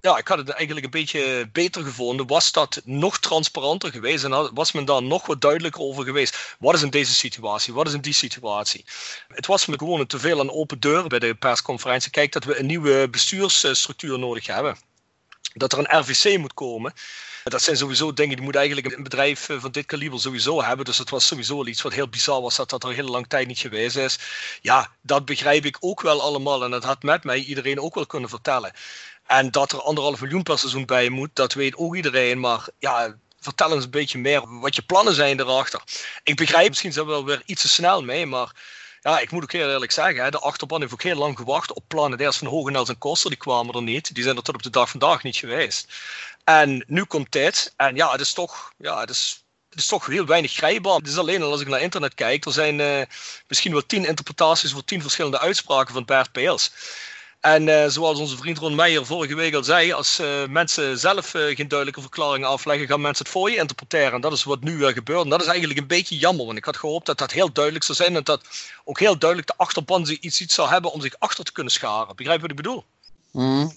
[0.01, 2.27] ja, ik had het eigenlijk een beetje beter gevonden.
[2.27, 6.55] Was dat nog transparanter geweest en was men daar nog wat duidelijker over geweest?
[6.59, 7.73] Wat is in deze situatie?
[7.73, 8.85] Wat is in die situatie?
[9.27, 12.11] Het was me gewoon te veel aan open deuren bij de persconferentie.
[12.11, 14.77] Kijk, dat we een nieuwe bestuursstructuur nodig hebben.
[15.53, 16.93] Dat er een RVC moet komen.
[17.43, 20.85] Dat zijn sowieso dingen die moet eigenlijk een bedrijf eh, van dit kaliber sowieso hebben.
[20.85, 23.27] Dus het was sowieso iets wat heel bizar was dat dat er een hele lange
[23.27, 24.19] tijd niet geweest is.
[24.61, 26.63] Ja, dat begrijp ik ook wel allemaal.
[26.63, 28.73] En dat had met mij iedereen ook wel kunnen vertellen.
[29.25, 32.39] En dat er anderhalf miljoen per seizoen bij moet, dat weet ook iedereen.
[32.39, 35.81] Maar ja, vertel eens een beetje meer wat je plannen zijn erachter.
[36.23, 38.51] Ik begrijp misschien we wel weer iets te snel mee, maar
[39.01, 41.83] ja, ik moet ook heel eerlijk zeggen, de achterban heeft ook heel lang gewacht op
[41.87, 42.19] plannen.
[42.19, 44.13] Eerst van Hogenels en Koster, die kwamen er niet.
[44.15, 45.93] Die zijn er tot op de dag vandaag niet geweest.
[46.43, 47.73] En nu komt dit.
[47.75, 50.95] En ja, het is toch, ja, het is, het is toch heel weinig grijpbaar.
[50.95, 53.01] Het is alleen al als ik naar internet kijk, er zijn uh,
[53.47, 56.71] misschien wel tien interpretaties voor tien verschillende uitspraken van Bert Peels.
[57.39, 61.29] En uh, zoals onze vriend Ron Meijer vorige week al zei, als uh, mensen zelf
[61.29, 64.13] geen duidelijke verklaringen afleggen, gaan mensen het voor je interpreteren.
[64.13, 65.23] En dat is wat nu gebeurt.
[65.23, 67.85] En dat is eigenlijk een beetje jammer, want ik had gehoopt dat dat heel duidelijk
[67.85, 68.41] zou zijn en dat
[68.83, 72.15] ook heel duidelijk de achterban iets, iets zou hebben om zich achter te kunnen scharen.
[72.15, 72.85] Begrijp je wat ik bedoel?
[73.31, 73.73] Mm.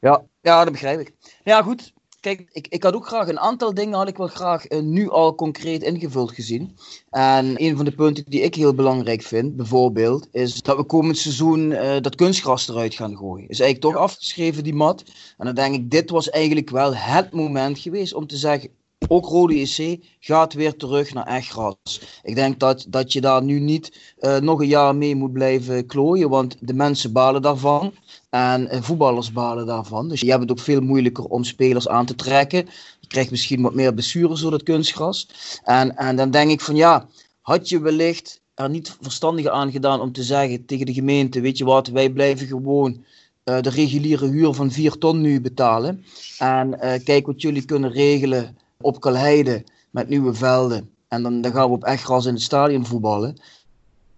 [0.00, 1.12] Ja, ja, dat begrijp ik.
[1.44, 1.92] Ja, goed.
[2.20, 5.10] Kijk, ik, ik had ook graag een aantal dingen had ik wel graag uh, nu
[5.10, 6.76] al concreet ingevuld gezien.
[7.10, 11.18] En een van de punten die ik heel belangrijk vind, bijvoorbeeld, is dat we komend
[11.18, 13.48] seizoen uh, dat kunstgras eruit gaan gooien.
[13.48, 15.04] Is eigenlijk toch afgeschreven, die mat.
[15.38, 18.70] En dan denk ik, dit was eigenlijk wel het moment geweest om te zeggen,
[19.08, 22.00] ook Rode EC gaat weer terug naar echt gras.
[22.22, 25.86] Ik denk dat, dat je daar nu niet uh, nog een jaar mee moet blijven
[25.86, 27.92] klooien, want de mensen balen daarvan.
[28.30, 30.08] En uh, voetballers balen daarvan.
[30.08, 32.68] Dus je hebt het ook veel moeilijker om spelers aan te trekken.
[33.00, 35.28] Je krijgt misschien wat meer blessures door het kunstgras.
[35.64, 37.06] En, en dan denk ik van ja,
[37.40, 41.58] had je wellicht er niet verstandiger aan gedaan om te zeggen tegen de gemeente: Weet
[41.58, 43.04] je wat, wij blijven gewoon
[43.44, 46.04] uh, de reguliere huur van 4 ton nu betalen.
[46.38, 50.90] En kijk wat jullie kunnen regelen op Kalheide met nieuwe velden.
[51.08, 53.40] En dan, dan gaan we op echt gras in het stadion voetballen.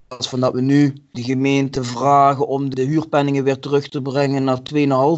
[0.09, 4.45] Als van dat we nu de gemeente vragen om de huurpenningen weer terug te brengen
[4.45, 4.61] naar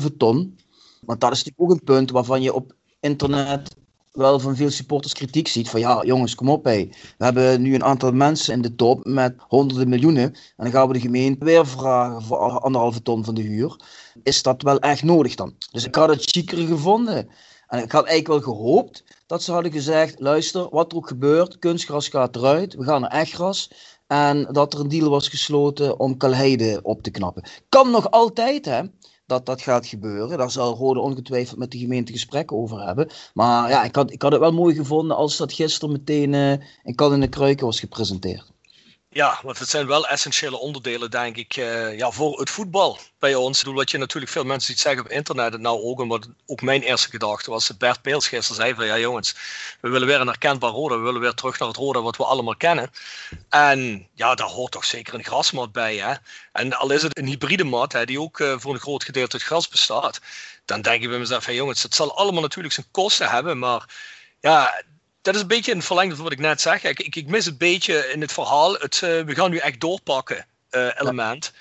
[0.01, 0.59] 2,5 ton.
[1.01, 3.77] Want dat is natuurlijk ook een punt waarvan je op internet
[4.13, 5.71] wel van veel supporters kritiek ziet.
[5.71, 6.89] Van ja, jongens, kom op hé.
[7.19, 10.23] We hebben nu een aantal mensen in de top met honderden miljoenen.
[10.23, 13.77] En dan gaan we de gemeente weer vragen voor anderhalve ton van de huur.
[14.23, 15.55] Is dat wel echt nodig dan?
[15.71, 17.29] Dus ik had het chiquer gevonden.
[17.69, 21.59] En ik had eigenlijk wel gehoopt dat ze hadden gezegd: luister, wat er ook gebeurt,
[21.59, 23.71] kunstgras gaat eruit, we gaan naar echtgras.
[24.07, 27.45] En dat er een deal was gesloten om Kalheide op te knappen.
[27.69, 28.83] Kan nog altijd, hè?
[29.27, 30.39] Dat dat gaat gebeuren.
[30.39, 33.09] Daar zal Rode ongetwijfeld met de gemeente gesprekken over hebben.
[33.35, 36.53] Maar ja, ik had, ik had het wel mooi gevonden als dat gisteren meteen uh,
[36.83, 38.54] in kan in de kruiken was gepresenteerd.
[39.15, 43.35] Ja, want het zijn wel essentiële onderdelen, denk ik, uh, ja, voor het voetbal bij
[43.35, 43.63] ons.
[43.63, 46.83] Ik wat je natuurlijk veel mensen ziet zeggen op internet, nou ook, en ook mijn
[46.83, 49.35] eerste gedachte was, dat Bert Peels gisteren zei van, ja jongens,
[49.81, 52.25] we willen weer een herkenbaar rode, we willen weer terug naar het rode wat we
[52.25, 52.91] allemaal kennen.
[53.49, 56.15] En ja, daar hoort toch zeker een grasmat bij, hè.
[56.53, 59.33] En al is het een hybride mat, hè, die ook uh, voor een groot gedeelte
[59.33, 60.21] uit gras bestaat,
[60.65, 63.85] dan denk ik bij mezelf, van jongens, het zal allemaal natuurlijk zijn kosten hebben, maar
[64.41, 64.83] ja,
[65.25, 66.83] dat is een beetje een verlengde van wat ik net zeg.
[66.83, 69.81] Ik, ik, ik mis een beetje in het verhaal het uh, we gaan nu echt
[69.81, 71.53] doorpakken uh, element.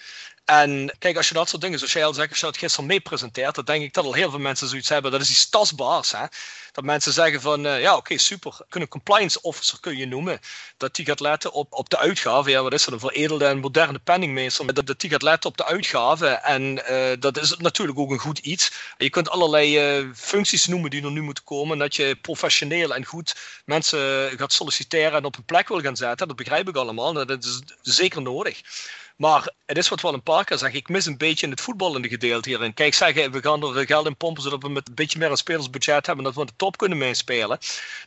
[0.46, 0.62] Ja.
[0.62, 2.86] En kijk, als je dat soort dingen, zoals jij al zegt, als je dat gisteren
[2.86, 5.12] mee presenteert, dan denk ik dat al heel veel mensen zoiets hebben.
[5.12, 6.12] Dat is iets tastbaars.
[6.12, 6.26] Hè?
[6.74, 8.58] Dat mensen zeggen van, uh, ja oké, okay, super.
[8.70, 10.40] Kunnen compliance officer kun je noemen.
[10.78, 12.52] Dat die gaat letten op, op de uitgaven.
[12.52, 14.74] Ja, wat is dat, een veredelde en moderne penningmeester.
[14.74, 16.44] Dat, dat die gaat letten op de uitgaven.
[16.44, 18.72] En uh, dat is natuurlijk ook een goed iets.
[18.98, 21.78] Je kunt allerlei uh, functies noemen die er nu moeten komen.
[21.78, 26.28] Dat je professioneel en goed mensen gaat solliciteren en op een plek wil gaan zetten.
[26.28, 27.14] Dat begrijp ik allemaal.
[27.14, 28.62] Dat is zeker nodig.
[29.16, 30.80] Maar het is wat we al een paar keer zeggen.
[30.80, 32.74] Ik mis een beetje in het voetballende gedeelte hierin.
[32.74, 35.38] Kijk, zeggen we gaan er geld in pompen zodat we met een beetje meer een
[35.38, 36.26] spelersbudget hebben.
[36.26, 37.58] Dat we aan de top kunnen meespelen.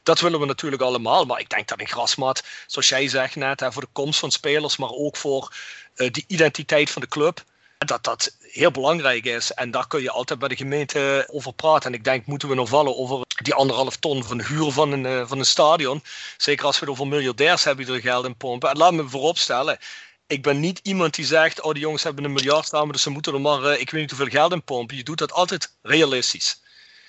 [0.02, 1.24] Dat willen we natuurlijk allemaal.
[1.24, 4.30] Maar ik denk dat een grasmat, zoals jij zegt net, hè, voor de komst van
[4.30, 5.54] spelers, maar ook voor
[5.96, 7.44] uh, de identiteit van de club.
[7.78, 9.52] Dat dat heel belangrijk is.
[9.52, 11.90] En daar kun je altijd bij de gemeente over praten.
[11.90, 14.92] En ik denk, moeten we nog vallen over die anderhalf ton van de huur van
[14.92, 16.02] een, uh, van een stadion.
[16.36, 18.70] Zeker als we het over miljardairs hebben die er geld in pompen.
[18.70, 19.78] En laat me vooropstellen
[20.26, 23.10] ik ben niet iemand die zegt, oh die jongens hebben een miljard samen, dus ze
[23.10, 24.96] moeten er maar, uh, ik weet niet hoeveel geld in pompen.
[24.96, 26.60] Je doet dat altijd realistisch.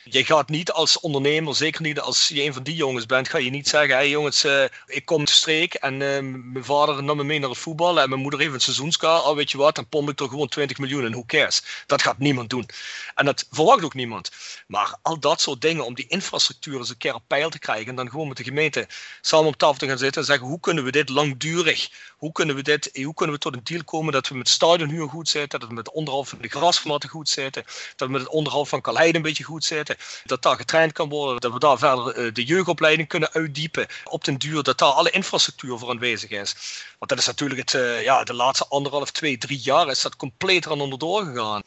[0.10, 3.38] Je gaat niet als ondernemer, zeker niet als je een van die jongens bent, ga
[3.38, 7.18] je niet zeggen, hey jongens, uh, ik kom de streek en uh, mijn vader nam
[7.18, 9.26] me mee naar het voetbal en mijn moeder heeft een seizoenskaart.
[9.26, 11.64] Oh weet je wat, dan pomp ik er gewoon 20 miljoen in, who cares?
[11.86, 12.70] Dat gaat niemand doen.
[13.16, 14.32] En dat verwacht ook niemand.
[14.68, 17.88] Maar al dat soort dingen, om die infrastructuur eens een keer op peil te krijgen
[17.88, 18.88] en dan gewoon met de gemeente
[19.22, 22.56] samen op tafel te gaan zitten en zeggen, hoe kunnen we dit langdurig, hoe kunnen
[22.56, 25.60] we dit, hoe kunnen we tot een deal komen dat we met stadionhuur goed zitten,
[25.60, 27.64] dat we met de onderhoud van de grasmatten goed zitten,
[27.96, 31.10] dat we met het onderhoud van Kaleide een beetje goed zitten, dat daar getraind kan
[31.10, 34.92] worden, dat we daar verder uh, de jeugdopleiding kunnen uitdiepen op den duur, dat daar
[34.92, 36.56] alle infrastructuur voor aanwezig is.
[36.98, 40.16] Want dat is natuurlijk het, uh, ja, de laatste anderhalf, twee, drie jaar is dat
[40.16, 41.62] compleet eraan onderdoor gegaan.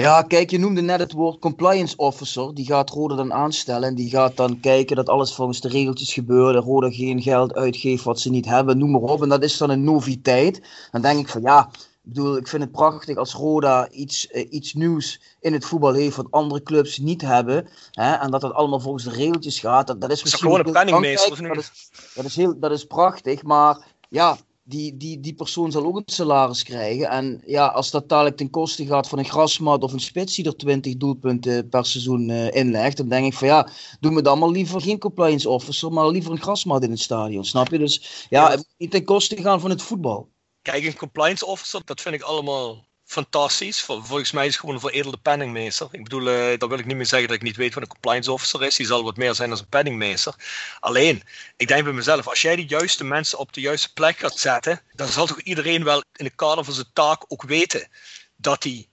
[0.00, 2.54] Ja, kijk, je noemde net het woord compliance officer.
[2.54, 6.12] Die gaat Rode dan aanstellen en die gaat dan kijken dat alles volgens de regeltjes
[6.12, 6.64] gebeurt.
[6.64, 9.22] Rode geen geld uitgeeft wat ze niet hebben, noem maar op.
[9.22, 10.62] En dat is dan een noviteit.
[10.90, 14.46] Dan denk ik van ja, ik bedoel, ik vind het prachtig als Roda iets, uh,
[14.50, 17.68] iets nieuws in het voetbal heeft wat andere clubs niet hebben.
[17.90, 19.86] Hè, en dat dat allemaal volgens de regeltjes gaat.
[19.86, 20.50] Dat, dat is misschien.
[20.50, 21.42] gewoon een penningmeester.
[21.42, 23.78] Dat is, dat, is heel, dat is prachtig, maar
[24.08, 24.36] ja,
[24.68, 27.08] die, die, die persoon zal ook een salaris krijgen.
[27.08, 30.44] En ja, als dat dadelijk ten koste gaat van een grasmat of een spits die
[30.44, 33.68] er 20 doelpunten per seizoen uh, inlegt, dan denk ik van ja,
[34.00, 37.44] doe me dan maar liever geen compliance officer, maar liever een grasmat in het stadion.
[37.44, 37.78] Snap je?
[37.78, 38.48] Dus ja, ja.
[38.50, 40.28] het moet niet ten koste gaan van het voetbal.
[40.62, 43.80] Kijk, een compliance officer, dat vind ik allemaal fantastisch.
[43.82, 45.88] Volgens mij is het gewoon een veredelde penningmeester.
[45.90, 48.32] Ik bedoel, uh, wil ik niet meer zeggen dat ik niet weet wat een compliance
[48.32, 48.76] officer is.
[48.76, 50.34] Die zal wat meer zijn dan een penningmeester.
[50.80, 51.22] Alleen,
[51.56, 54.82] ik denk bij mezelf, als jij de juiste mensen op de juiste plek gaat zetten,
[54.92, 57.88] dan zal toch iedereen wel in het kader van zijn taak ook weten
[58.36, 58.88] dat hij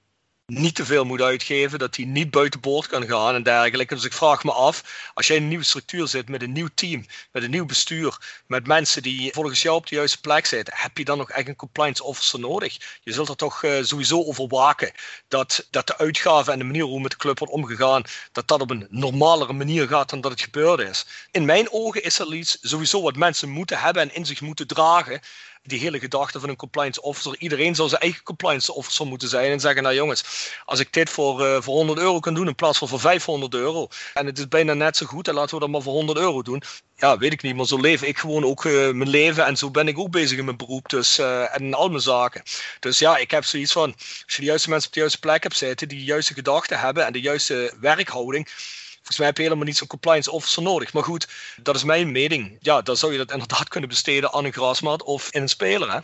[0.53, 3.95] niet te veel moet uitgeven, dat hij niet buiten boord kan gaan en dergelijke.
[3.95, 6.67] Dus ik vraag me af, als jij in een nieuwe structuur zit met een nieuw
[6.73, 10.73] team, met een nieuw bestuur, met mensen die volgens jou op de juiste plek zitten,
[10.77, 12.99] heb je dan nog echt een compliance officer nodig?
[13.03, 14.91] Je zult er toch uh, sowieso over waken
[15.27, 18.61] dat, dat de uitgaven en de manier hoe met de club wordt omgegaan, dat dat
[18.61, 21.05] op een normalere manier gaat dan dat het gebeurd is.
[21.31, 24.67] In mijn ogen is er iets sowieso wat mensen moeten hebben en in zich moeten
[24.67, 25.21] dragen
[25.63, 27.36] die hele gedachte van een compliance officer.
[27.38, 30.23] Iedereen zou zijn eigen compliance officer moeten zijn en zeggen: Nou jongens,
[30.65, 33.54] als ik dit voor, uh, voor 100 euro kan doen in plaats van voor 500
[33.54, 33.88] euro.
[34.13, 36.41] En het is bijna net zo goed, en laten we dat maar voor 100 euro
[36.41, 36.63] doen.
[36.95, 39.71] Ja, weet ik niet, maar zo leef ik gewoon ook uh, mijn leven en zo
[39.71, 42.43] ben ik ook bezig in mijn beroep dus, uh, en in al mijn zaken.
[42.80, 45.43] Dus ja, ik heb zoiets van: als je de juiste mensen op de juiste plek
[45.43, 48.47] hebt zitten, die de juiste gedachten hebben en de juiste werkhouding
[49.03, 50.93] Volgens mij heb je helemaal niet zo'n compliance officer nodig.
[50.93, 51.27] Maar goed,
[51.63, 52.57] dat is mijn mening.
[52.59, 55.91] Ja, dan zou je dat inderdaad kunnen besteden aan een grasmat of in een speler.
[55.91, 55.99] Hè?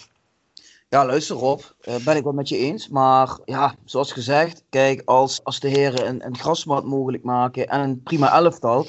[0.90, 2.88] Ja, luister Rob, uh, ben ik wel met je eens.
[2.88, 7.80] Maar ja, zoals gezegd, kijk, als, als de heren een, een grasmat mogelijk maken en
[7.80, 8.88] een prima elftal.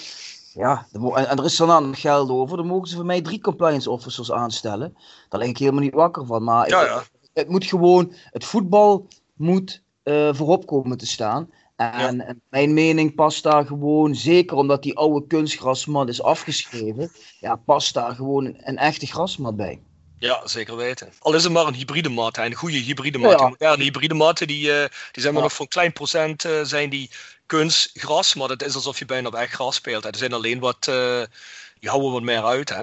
[0.55, 3.91] Ja, en, en er is dan geld over, dan mogen ze voor mij drie compliance
[3.91, 4.97] officers aanstellen.
[5.29, 6.45] Daar lig ik helemaal niet wakker van.
[6.45, 6.99] Maar ja, ja.
[6.99, 11.51] Het, het, moet gewoon, het voetbal moet uh, voorop komen te staan.
[11.81, 12.35] En, ja.
[12.51, 18.15] mijn mening past daar gewoon, zeker omdat die oude kunstgrasmat is afgeschreven, ja, past daar
[18.15, 19.81] gewoon een, echte grasmat bij.
[20.19, 21.13] Ja, zeker weten.
[21.19, 23.39] Al is het maar een hybride mat, een goede hybride mat.
[23.41, 23.75] Ja, ja.
[23.75, 26.91] Die hybride matten die, uh, die zijn maar nog voor een klein procent uh, zijn
[26.91, 27.11] die
[27.47, 30.05] kunstgras, maar het is alsof je bijna op echt gras speelt.
[30.05, 31.23] Er zijn alleen wat, uh,
[31.79, 32.69] die houden wat meer uit.
[32.69, 32.83] Hè.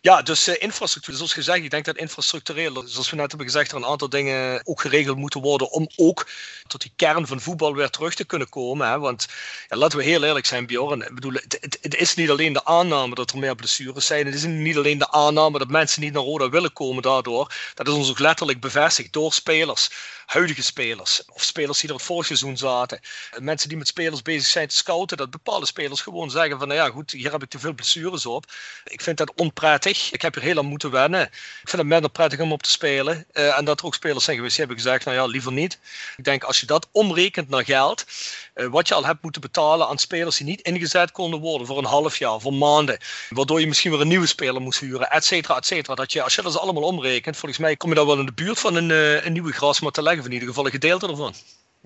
[0.00, 3.70] Ja, dus uh, infrastructuur, zoals gezegd, ik denk dat infrastructureel, zoals we net hebben gezegd,
[3.70, 6.28] er een aantal dingen ook geregeld moeten worden om ook
[6.66, 8.88] tot die kern van voetbal weer terug te kunnen komen.
[8.88, 8.98] Hè.
[8.98, 9.26] Want
[9.68, 11.02] ja, laten we heel eerlijk zijn, Bjorn.
[11.02, 14.26] Ik bedoel, het, het, het, is niet alleen de aanname dat er meer blessures zijn.
[14.26, 17.54] Het is niet alleen de aanname dat mensen niet naar Roda willen komen daardoor.
[17.74, 19.88] Dat is ons ook letterlijk bevestigd door spelers
[20.28, 21.22] huidige spelers.
[21.24, 23.00] Of spelers die er het vorig seizoen zaten.
[23.38, 25.16] Mensen die met spelers bezig zijn te scouten.
[25.16, 28.26] Dat bepaalde spelers gewoon zeggen van nou ja goed, hier heb ik te veel blessures
[28.26, 28.44] op.
[28.84, 29.87] Ik vind dat onprettig.
[29.88, 31.22] Ik heb hier heel lang moeten wennen.
[31.22, 33.26] Ik vind het minder prettig om op te spelen.
[33.32, 35.78] Uh, en dat er ook spelers zijn geweest die hebben gezegd nou ja, liever niet.
[36.16, 38.04] Ik denk als je dat omrekent naar geld.
[38.54, 41.78] Uh, wat je al hebt moeten betalen aan spelers die niet ingezet konden worden voor
[41.78, 42.98] een half jaar, voor maanden.
[43.28, 45.94] Waardoor je misschien weer een nieuwe speler moest huren, et cetera, et cetera.
[45.94, 48.32] Dat je, als je dat allemaal omrekent, volgens mij kom je dan wel in de
[48.32, 51.08] buurt van een, uh, een nieuwe grasmat te leggen of in ieder geval een gedeelte
[51.08, 51.34] ervan.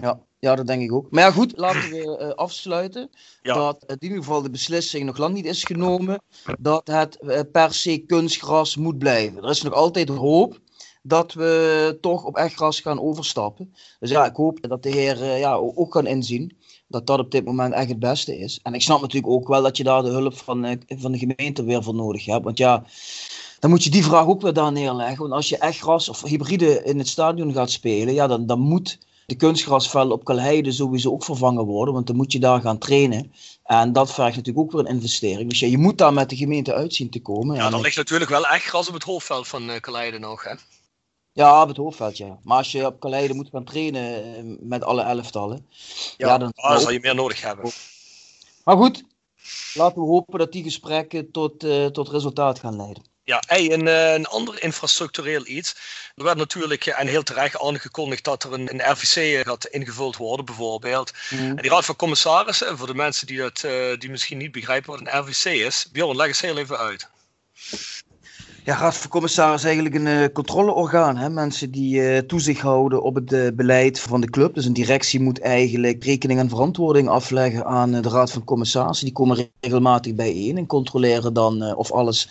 [0.02, 1.10] Ja, ja, dat denk ik ook.
[1.10, 3.10] Maar ja, goed, laten we uh, afsluiten.
[3.42, 3.54] Ja.
[3.54, 6.22] Dat in ieder geval de beslissing nog lang niet is genomen
[6.58, 9.42] dat het uh, per se kunstgras moet blijven.
[9.42, 10.60] Er is nog altijd hoop
[11.02, 13.74] dat we toch op echt gras gaan overstappen.
[14.00, 17.30] Dus ja, ik hoop dat de heer uh, ja, ook kan inzien dat dat op
[17.30, 18.60] dit moment echt het beste is.
[18.62, 21.64] En ik snap natuurlijk ook wel dat je daar de hulp van, van de gemeente
[21.64, 22.44] weer voor nodig hebt.
[22.44, 22.84] Want ja,
[23.58, 25.18] dan moet je die vraag ook weer daar neerleggen.
[25.18, 28.60] Want als je echt gras of hybride in het stadion gaat spelen, ja, dan, dan
[28.60, 31.94] moet de kunstgrasvelden op Kalheide sowieso ook vervangen worden.
[31.94, 33.32] Want dan moet je daar gaan trainen.
[33.64, 35.48] En dat vergt natuurlijk ook weer een investering.
[35.50, 37.56] Dus ja, je moet daar met de gemeente uitzien te komen.
[37.56, 40.54] Ja, dan ligt natuurlijk wel echt gras op het hoofdveld van uh, Kalheide nog, hè?
[41.32, 42.38] Ja, op het hoofdveld, ja.
[42.42, 45.66] Maar als je op Kalheide moet gaan trainen met alle elftallen...
[46.16, 47.70] Ja, ja dan, zal je meer nodig hebben.
[48.64, 49.04] Maar goed,
[49.74, 53.02] laten we hopen dat die gesprekken tot, uh, tot resultaat gaan leiden.
[53.24, 55.74] Ja, een, een ander infrastructureel iets.
[56.14, 60.44] Er werd natuurlijk, en heel terecht, aangekondigd dat er een, een RVC gaat ingevuld worden,
[60.44, 61.12] bijvoorbeeld.
[61.30, 61.38] Mm.
[61.38, 63.60] En die Raad van Commissarissen, voor de mensen die, dat,
[64.00, 67.08] die misschien niet begrijpen wat een RVC is, Bjorn, leg eens heel even uit.
[68.64, 71.16] Ja, Raad van Commissaris is eigenlijk een uh, controleorgaan.
[71.16, 71.30] Hè?
[71.30, 74.54] Mensen die uh, toezicht houden op het uh, beleid van de club.
[74.54, 79.06] Dus een directie moet eigenlijk rekening en verantwoording afleggen aan de Raad van Commissarissen.
[79.06, 82.28] Die komen regelmatig bijeen en controleren dan of alles,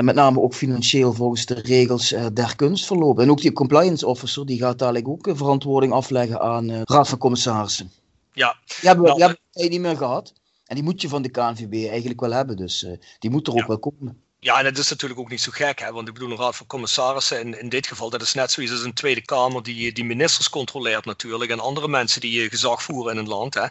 [0.00, 3.20] met name ook financieel, volgens de regels der kunst verloopt.
[3.20, 7.18] En ook die compliance officer die gaat dadelijk ook verantwoording afleggen aan de Raad van
[7.18, 7.90] Commissarissen.
[8.32, 8.56] Ja.
[8.66, 10.32] Die hebben we nou, die hebben niet meer gehad.
[10.66, 12.56] En die moet je van de KNVB eigenlijk wel hebben.
[12.56, 12.86] Dus
[13.18, 13.66] die moet er ook ja.
[13.66, 14.28] wel komen.
[14.42, 15.92] Ja, en dat is natuurlijk ook niet zo gek, hè?
[15.92, 18.72] want ik bedoel, een raad van commissarissen in, in dit geval, dat is net zoiets
[18.72, 23.12] als een Tweede Kamer die, die ministers controleert natuurlijk en andere mensen die gezag voeren
[23.12, 23.54] in een land.
[23.54, 23.66] Hè?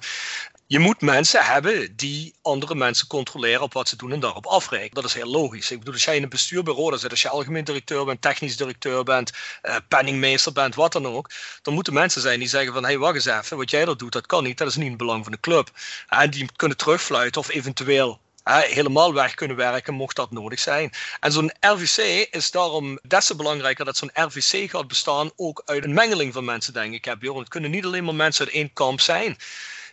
[0.67, 4.93] Je moet mensen hebben die andere mensen controleren op wat ze doen en daarop afrekenen.
[4.93, 5.71] Dat is heel logisch.
[5.71, 9.03] Ik bedoel, als jij in een bestuurbureau zit, als je algemeen directeur bent, technisch directeur
[9.03, 9.31] bent,
[9.63, 11.29] uh, penningmeester bent, wat dan ook,
[11.61, 13.99] dan moeten mensen zijn die zeggen van, hé, hey, wacht eens even, wat jij dat
[13.99, 15.69] doet, dat kan niet, dat is niet in het belang van de club.
[16.07, 18.19] En die kunnen terugfluiten of eventueel
[18.57, 20.91] helemaal weg kunnen werken, mocht dat nodig zijn.
[21.19, 25.83] En zo'n RVC is daarom des te belangrijker dat zo'n RVC gaat bestaan, ook uit
[25.83, 27.05] een mengeling van mensen, denk ik.
[27.05, 29.37] Heb, Het kunnen niet alleen maar mensen uit één kamp zijn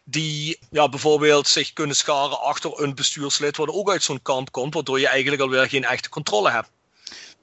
[0.09, 4.75] die ja, bijvoorbeeld zich kunnen scharen achter een bestuurslid wat ook uit zo'n kamp komt,
[4.75, 6.71] waardoor je eigenlijk alweer geen echte controle hebt.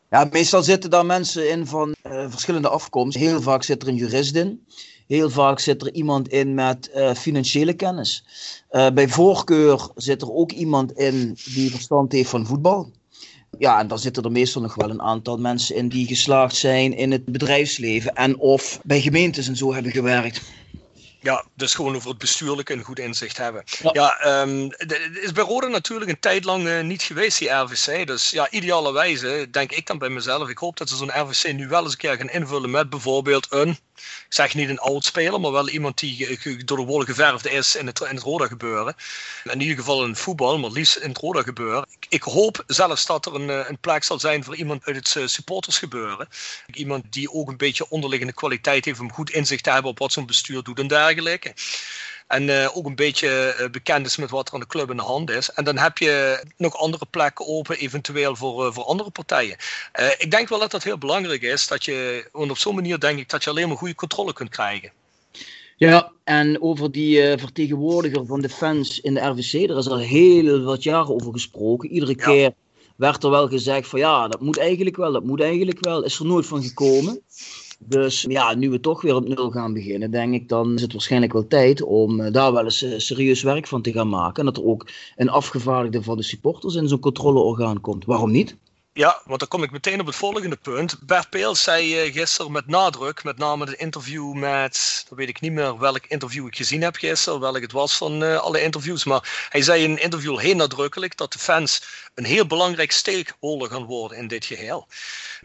[0.10, 3.21] Ja, meestal zitten daar mensen in van uh, verschillende afkomsten.
[3.21, 4.65] Heel vaak zit er een jurist in.
[5.07, 8.25] Heel vaak zit er iemand in met uh, financiële kennis.
[8.71, 12.91] Uh, bij voorkeur zit er ook iemand in die verstand heeft van voetbal.
[13.57, 16.97] Ja, en dan zitten er meestal nog wel een aantal mensen in die geslaagd zijn
[16.97, 20.41] in het bedrijfsleven en of bij gemeentes en zo hebben gewerkt.
[21.23, 23.63] Ja, dus gewoon over het bestuurlijke een goed inzicht hebben.
[23.81, 27.49] Ja, ja um, het is bij Rode natuurlijk een tijd lang uh, niet geweest, die
[27.49, 28.08] RVC.
[28.08, 30.49] Dus ja, idealerwijze denk ik dan bij mezelf.
[30.49, 33.47] Ik hoop dat ze zo'n RVC nu wel eens een keer gaan invullen met bijvoorbeeld
[33.49, 37.48] een ik zeg niet een oud speler, maar wel iemand die door de wol geverfd
[37.48, 38.96] is in het, in het Roda gebeuren.
[39.44, 41.85] In ieder geval in voetbal, maar liefst in het Roda gebeuren.
[42.00, 44.96] Ik, ik hoop zelfs dat er een, eh, een, plek zal zijn voor iemand uit
[44.96, 46.27] het uh, supporters gebeuren.
[46.73, 50.12] Iemand die ook een beetje onderliggende kwaliteit heeft om goed inzicht te hebben op wat
[50.12, 51.54] zo'n bestuur doet en dergelijke.
[52.34, 54.98] En uh, ook een beetje uh, bekend is met wat er aan de club in
[54.98, 55.50] de hand is.
[55.52, 59.58] En dan heb je nog andere plekken open, eventueel voor, uh, voor andere partijen.
[60.17, 61.67] ik denk wel dat dat heel belangrijk is.
[61.67, 64.50] Dat je, want op zo'n manier denk ik dat je alleen maar goede controle kunt
[64.50, 64.92] krijgen.
[65.77, 70.62] Ja, en over die vertegenwoordiger van de fans in de RVC, daar is al heel
[70.62, 71.90] wat jaren over gesproken.
[71.90, 72.25] Iedere ja.
[72.25, 72.54] keer
[72.96, 76.04] werd er wel gezegd van ja, dat moet eigenlijk wel, dat moet eigenlijk wel.
[76.04, 77.21] Is er nooit van gekomen.
[77.86, 80.92] Dus ja, nu we toch weer op nul gaan beginnen, denk ik, dan is het
[80.92, 84.40] waarschijnlijk wel tijd om uh, daar wel eens uh, serieus werk van te gaan maken.
[84.40, 88.06] En dat er ook een afgevaardigde van de supporters in zo'n controleorgaan komt.
[88.06, 88.56] Waarom niet?
[88.94, 91.00] Ja, want dan kom ik meteen op het volgende punt.
[91.06, 95.42] Bert Peels zei uh, gisteren met nadruk, met name het interview met, dan weet ik
[95.42, 99.48] niet meer welk interview ik gezien heb gisteren, welk het was van alle interviews, maar
[99.50, 101.81] hij zei in een interview heel nadrukkelijk dat de fans
[102.15, 104.87] een heel belangrijk stakeholder gaan worden in dit geheel.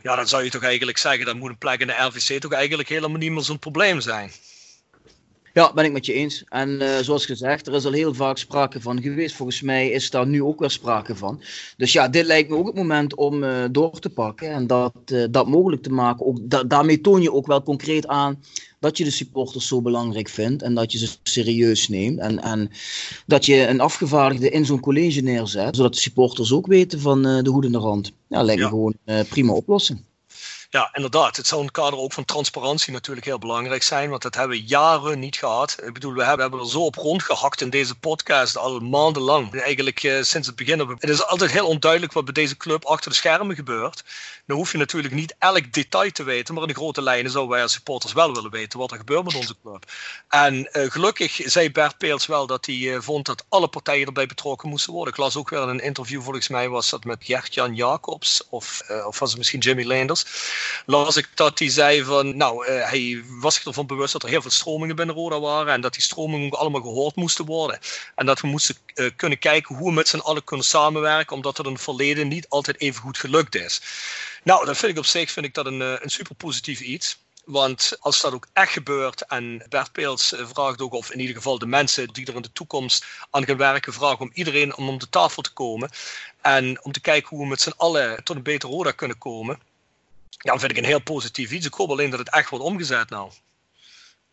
[0.03, 2.53] Ja, dan zou je toch eigenlijk zeggen, dat moet een plek in de RVC toch
[2.53, 4.33] eigenlijk helemaal niet meer zo'n probleem zijn.
[5.59, 6.45] Ja, ben ik met je eens.
[6.49, 9.35] En uh, zoals gezegd, er is al heel vaak sprake van geweest.
[9.37, 11.41] Volgens mij is daar nu ook weer sprake van.
[11.77, 14.95] Dus ja, dit lijkt me ook het moment om uh, door te pakken en dat,
[15.13, 16.27] uh, dat mogelijk te maken.
[16.27, 18.43] Ook, da daarmee toon je ook wel concreet aan
[18.81, 22.19] dat je de supporters zo belangrijk vindt en dat je ze serieus neemt.
[22.19, 22.71] En, en
[23.27, 27.51] dat je een afgevaardigde in zo'n college neerzet, zodat de supporters ook weten van de
[27.51, 28.13] hoed en de rand.
[28.29, 28.73] Ja, lijkt me ja.
[28.73, 30.07] gewoon een prima oplossing.
[30.71, 31.37] Ja, inderdaad.
[31.37, 34.57] Het zou in het kader ook van transparantie natuurlijk heel belangrijk zijn, want dat hebben
[34.57, 35.77] we jaren niet gehad.
[35.85, 39.61] Ik bedoel, we hebben, er zo op rondgehakt in deze podcast al maandenlang.
[39.61, 40.79] Eigenlijk uh, sinds het begin.
[40.79, 44.05] Het is altijd heel onduidelijk wat bij deze club achter de schermen gebeurt.
[44.47, 47.53] Dan hoef je natuurlijk niet elk detail te weten, maar in de grote lijnen zouden
[47.53, 49.85] wij als supporters wel willen weten wat er gebeurt met onze club.
[50.29, 54.27] En uh, gelukkig zei Bert Peels wel dat hij uh, vond dat alle partijen erbij
[54.27, 55.13] betrokken moesten worden.
[55.13, 58.83] Ik las ook weer in een interview, volgens mij was dat met Gert-Jan Jacobs of,
[59.07, 60.25] of was het misschien Jimmy Leenders
[60.87, 64.29] las ik dat hij zei van, nou, uh, hij was zich ervan bewust dat er
[64.29, 67.79] heel veel stromingen binnen Roda waren en dat die stromingen ook allemaal gehoord moesten worden.
[68.15, 71.57] En dat we moesten uh, kunnen kijken hoe we met z'n allen kunnen samenwerken, omdat
[71.57, 73.81] het in het verleden niet altijd even goed gelukt is.
[74.45, 77.19] Nou, dat vind ik op zich vind ik dat een, een super positief iets.
[77.49, 81.59] Want als dat ook echt gebeurt en Bert Peels vraagt ook, of in ieder geval
[81.59, 84.99] de mensen die er in de toekomst aan gaan werken, vragen om iedereen om om
[84.99, 85.91] de tafel te komen.
[86.41, 89.61] En om te kijken hoe we met z'n allen tot een beter Roda kunnen komen
[90.29, 91.67] ja, dan vind ik een heel positief iets.
[91.67, 93.33] Ik hoop alleen dat het echt wordt omgezet nou.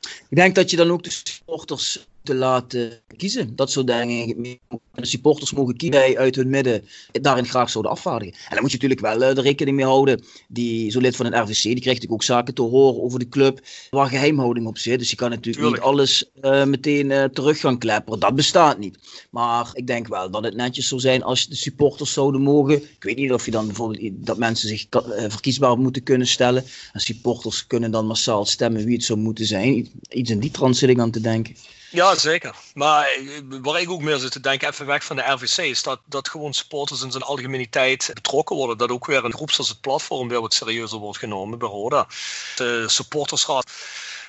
[0.02, 3.56] Ik denk dat je dan ook de supporters te laten kiezen.
[3.56, 4.60] Dat soort dingen.
[4.94, 8.34] De supporters mogen kiezen uit hun midden daarin graag zouden afvaardigen.
[8.34, 10.24] En dan moet je natuurlijk wel de rekening mee houden.
[10.48, 13.30] Die, zo lid van een RVC, die krijgt natuurlijk ook zaken te horen over de
[13.30, 15.00] club waar geheimhouding op zit.
[15.00, 15.84] Dus je kan natuurlijk Tuurlijk.
[15.84, 18.20] niet alles uh, meteen uh, terug gaan klepperen.
[18.20, 18.98] Dat bestaat niet.
[19.30, 22.76] Maar ik denk wel dat het netjes zou zijn als de supporters zouden mogen.
[22.76, 24.86] Ik weet niet of je dan bijvoorbeeld dat mensen zich
[25.28, 26.64] verkiesbaar moeten kunnen stellen.
[26.94, 29.90] En supporters kunnen dan massaal stemmen wie het zou moeten zijn.
[30.10, 31.56] Iets in die trant zit ik aan te denken.
[31.96, 32.56] Ja, zeker.
[32.74, 35.84] Maar eh, waar ik ook meer zit te denken, even weg van de RVC, is
[35.84, 38.78] dat, dat gewoon supporters in zijn algemeniteit betrokken worden.
[38.78, 42.08] Dat ook weer een groep zoals het platform weer wat serieuzer wordt genomen bij Roda.
[42.56, 43.72] De supportersraad.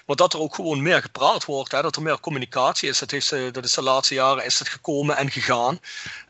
[0.06, 2.98] Maar dat er ook gewoon meer gepraat wordt, hè, dat er meer communicatie is.
[2.98, 5.80] Dat, eh, dat is de laatste jaren is dat gekomen en gegaan.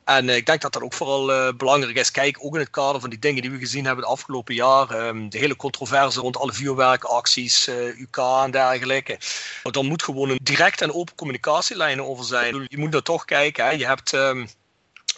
[0.05, 2.11] En uh, ik denk dat dat ook vooral uh, belangrijk is.
[2.11, 5.07] Kijk, ook in het kader van die dingen die we gezien hebben het afgelopen jaar.
[5.07, 9.19] Um, de hele controverse rond alle vuurwerkacties, uh, UK en dergelijke.
[9.63, 12.67] Maar dan moet gewoon een direct en open communicatielijnen over zijn.
[12.69, 13.65] Je moet er toch kijken.
[13.65, 13.71] Hè.
[13.71, 14.49] Je hebt um,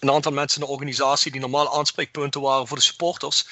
[0.00, 3.46] een aantal mensen in de organisatie die normaal aanspreekpunten waren voor de supporters.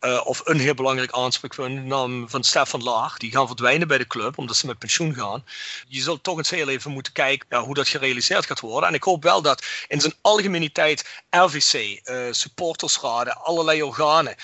[0.00, 3.16] Uh, of een heel belangrijk aanspreekpunt naam van Stefan Laag.
[3.16, 5.44] Die gaan verdwijnen bij de club omdat ze met pensioen gaan.
[5.88, 8.88] Je zult toch eens heel even moeten kijken ja, hoe dat gerealiseerd gaat worden.
[8.88, 14.36] En ik hoop wel dat in zijn algemeniteit RVC, uh, supportersraden, allerlei organen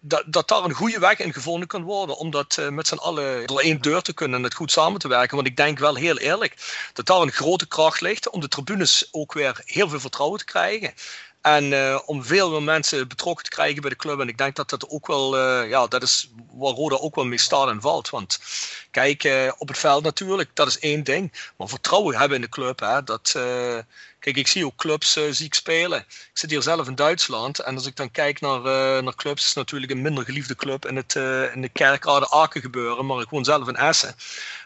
[0.00, 2.16] dat, dat daar een goede weg in gevonden kan worden.
[2.16, 5.00] Om dat uh, met z'n allen door één deur te kunnen en het goed samen
[5.00, 5.36] te werken.
[5.36, 6.54] Want ik denk wel heel eerlijk
[6.92, 10.44] dat daar een grote kracht ligt om de tribunes ook weer heel veel vertrouwen te
[10.44, 10.94] krijgen.
[11.40, 14.20] En uh, om veel meer mensen betrokken te krijgen bij de club.
[14.20, 17.24] En ik denk dat dat ook wel, uh, ja, dat is waar Roda ook wel
[17.24, 18.10] mee staat en valt.
[18.10, 18.38] Want
[18.90, 21.50] kijk, uh, op het veld natuurlijk, dat is één ding.
[21.56, 23.38] Maar vertrouwen hebben in de club, hè, dat,
[24.20, 25.98] Kijk, ik zie ook clubs uh, spelen.
[25.98, 27.58] Ik zit hier zelf in Duitsland.
[27.58, 30.86] En als ik dan kijk naar, uh, naar clubs, is natuurlijk een minder geliefde club
[30.86, 33.06] in, het, uh, in de kerkrade Aken gebeuren.
[33.06, 34.14] Maar ik woon zelf in Essen.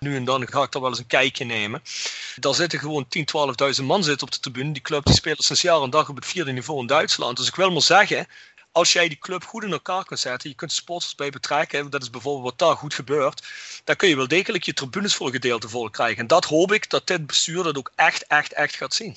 [0.01, 1.83] Nu en dan ga ik daar wel eens een kijkje nemen.
[2.37, 3.27] Daar zitten gewoon 10,
[3.79, 4.73] 12.000 man zitten op de tribune.
[4.73, 7.37] Die club die speelt sinds jaar en dag op het vierde niveau in Duitsland.
[7.37, 8.27] Dus ik wil maar zeggen,
[8.73, 12.03] als jij die club goed in elkaar kunt zetten, je kunt sporters bij betrekken, dat
[12.03, 13.47] is bijvoorbeeld wat daar goed gebeurt,
[13.85, 16.19] dan kun je wel degelijk je tribunes voor een gedeelte vol krijgen.
[16.19, 19.17] En dat hoop ik dat dit bestuur dat ook echt, echt, echt gaat zien.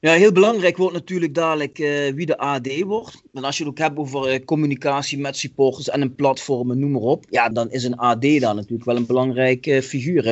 [0.00, 3.22] Ja, heel belangrijk wordt natuurlijk dadelijk uh, wie de AD wordt.
[3.32, 6.90] En als je het ook hebt over uh, communicatie met supporters en een platform, noem
[6.90, 7.24] maar op.
[7.30, 10.24] Ja, dan is een AD daar natuurlijk wel een belangrijke uh, figuur.
[10.24, 10.30] Hè.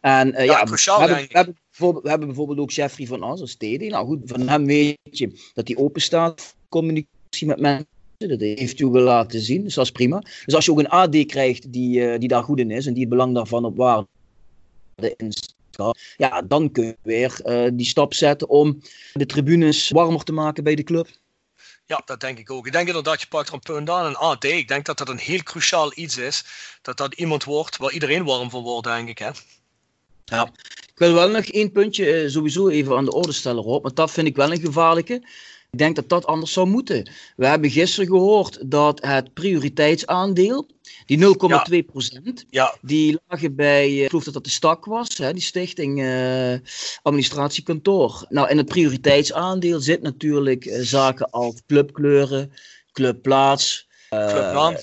[0.00, 1.56] En ja, ja we, hebben, we, hebben,
[2.02, 3.88] we hebben bijvoorbeeld ook Jeffrey van As als TD.
[3.88, 7.86] Nou goed, van hem weet je dat hij open staat communicatie met mensen.
[8.16, 10.18] Dat heeft u wel laten zien, dus dat is prima.
[10.44, 13.02] Dus als je ook een AD krijgt die, die daar goed in is en die
[13.02, 14.06] het belang daarvan op waarde
[16.16, 20.64] ja, dan kun je weer uh, die stap zetten om de tribunes warmer te maken
[20.64, 21.08] bij de club.
[21.86, 22.66] Ja, dat denk ik ook.
[22.66, 24.06] Ik denk inderdaad, je pakt er een punt aan.
[24.06, 26.44] En AD, ik denk dat dat een heel cruciaal iets is.
[26.82, 29.18] Dat dat iemand wordt waar iedereen warm van wordt, denk ik.
[29.18, 29.30] Hè?
[30.24, 30.50] Ja,
[30.86, 33.82] ik wil wel nog één puntje uh, sowieso even aan de orde stellen, Rob.
[33.82, 35.22] Want dat vind ik wel een gevaarlijke.
[35.70, 37.10] Ik denk dat dat anders zou moeten.
[37.36, 40.66] We hebben gisteren gehoord dat het prioriteitsaandeel,
[41.06, 41.18] die
[41.70, 42.76] 0,2 procent, ja.
[42.80, 46.54] die lagen bij, eh, ik geloof dat dat de stak was, hè, die stichting uh,
[47.02, 48.26] administratiekantoor.
[48.28, 52.52] Nou, in het prioriteitsaandeel zit natuurlijk uh, zaken als clubkleuren,
[52.92, 54.76] clubplaats, clubnaam,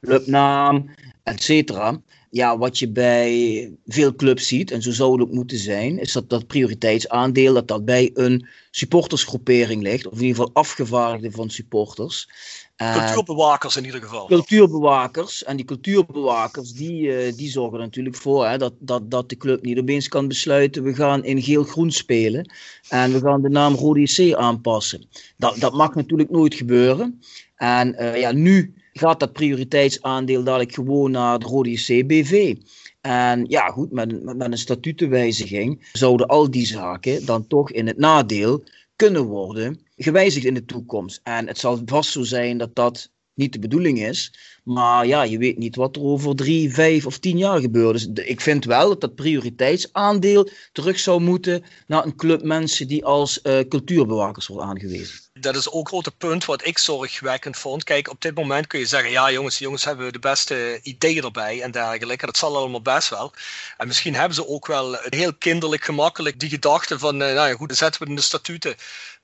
[0.00, 5.34] clubnaam et cetera ja, wat je bij veel clubs ziet, en zo zou het ook
[5.34, 10.36] moeten zijn, is dat dat prioriteitsaandeel dat dat bij een supportersgroepering ligt, of in ieder
[10.36, 12.28] geval afgevaardigden van supporters.
[12.76, 14.26] Cultuurbewakers in ieder geval.
[14.26, 15.44] Cultuurbewakers.
[15.44, 19.36] En die cultuurbewakers die, uh, die zorgen er natuurlijk voor hè, dat, dat, dat de
[19.36, 22.52] club niet opeens kan besluiten: we gaan in geel-groen spelen
[22.88, 25.08] en we gaan de naam Rode C aanpassen.
[25.36, 27.20] Dat, dat mag natuurlijk nooit gebeuren.
[27.56, 32.56] En uh, ja, nu gaat dat prioriteitsaandeel dadelijk gewoon naar de Rode CBV.
[33.00, 37.98] En ja, goed, met, met een statutenwijziging zouden al die zaken dan toch in het
[37.98, 38.62] nadeel
[38.96, 41.20] kunnen worden gewijzigd in de toekomst.
[41.22, 44.34] En het zal vast zo zijn dat dat niet de bedoeling is.
[44.70, 48.14] Maar ja, je weet niet wat er over drie, vijf of tien jaar gebeurt.
[48.14, 53.04] Dus ik vind wel dat dat prioriteitsaandeel terug zou moeten naar een club mensen die
[53.04, 55.18] als uh, cultuurbewakers worden aangewezen.
[55.32, 57.84] Dat is ook een grote punt wat ik zorgwekkend vond.
[57.84, 61.62] Kijk, op dit moment kun je zeggen, ja jongens, jongens hebben de beste ideeën erbij
[61.62, 62.26] en dergelijke.
[62.26, 63.32] Dat zal allemaal best wel.
[63.76, 67.54] En misschien hebben ze ook wel heel kinderlijk gemakkelijk die gedachte van, uh, nou ja
[67.54, 68.74] goed, dan zetten we in de statuten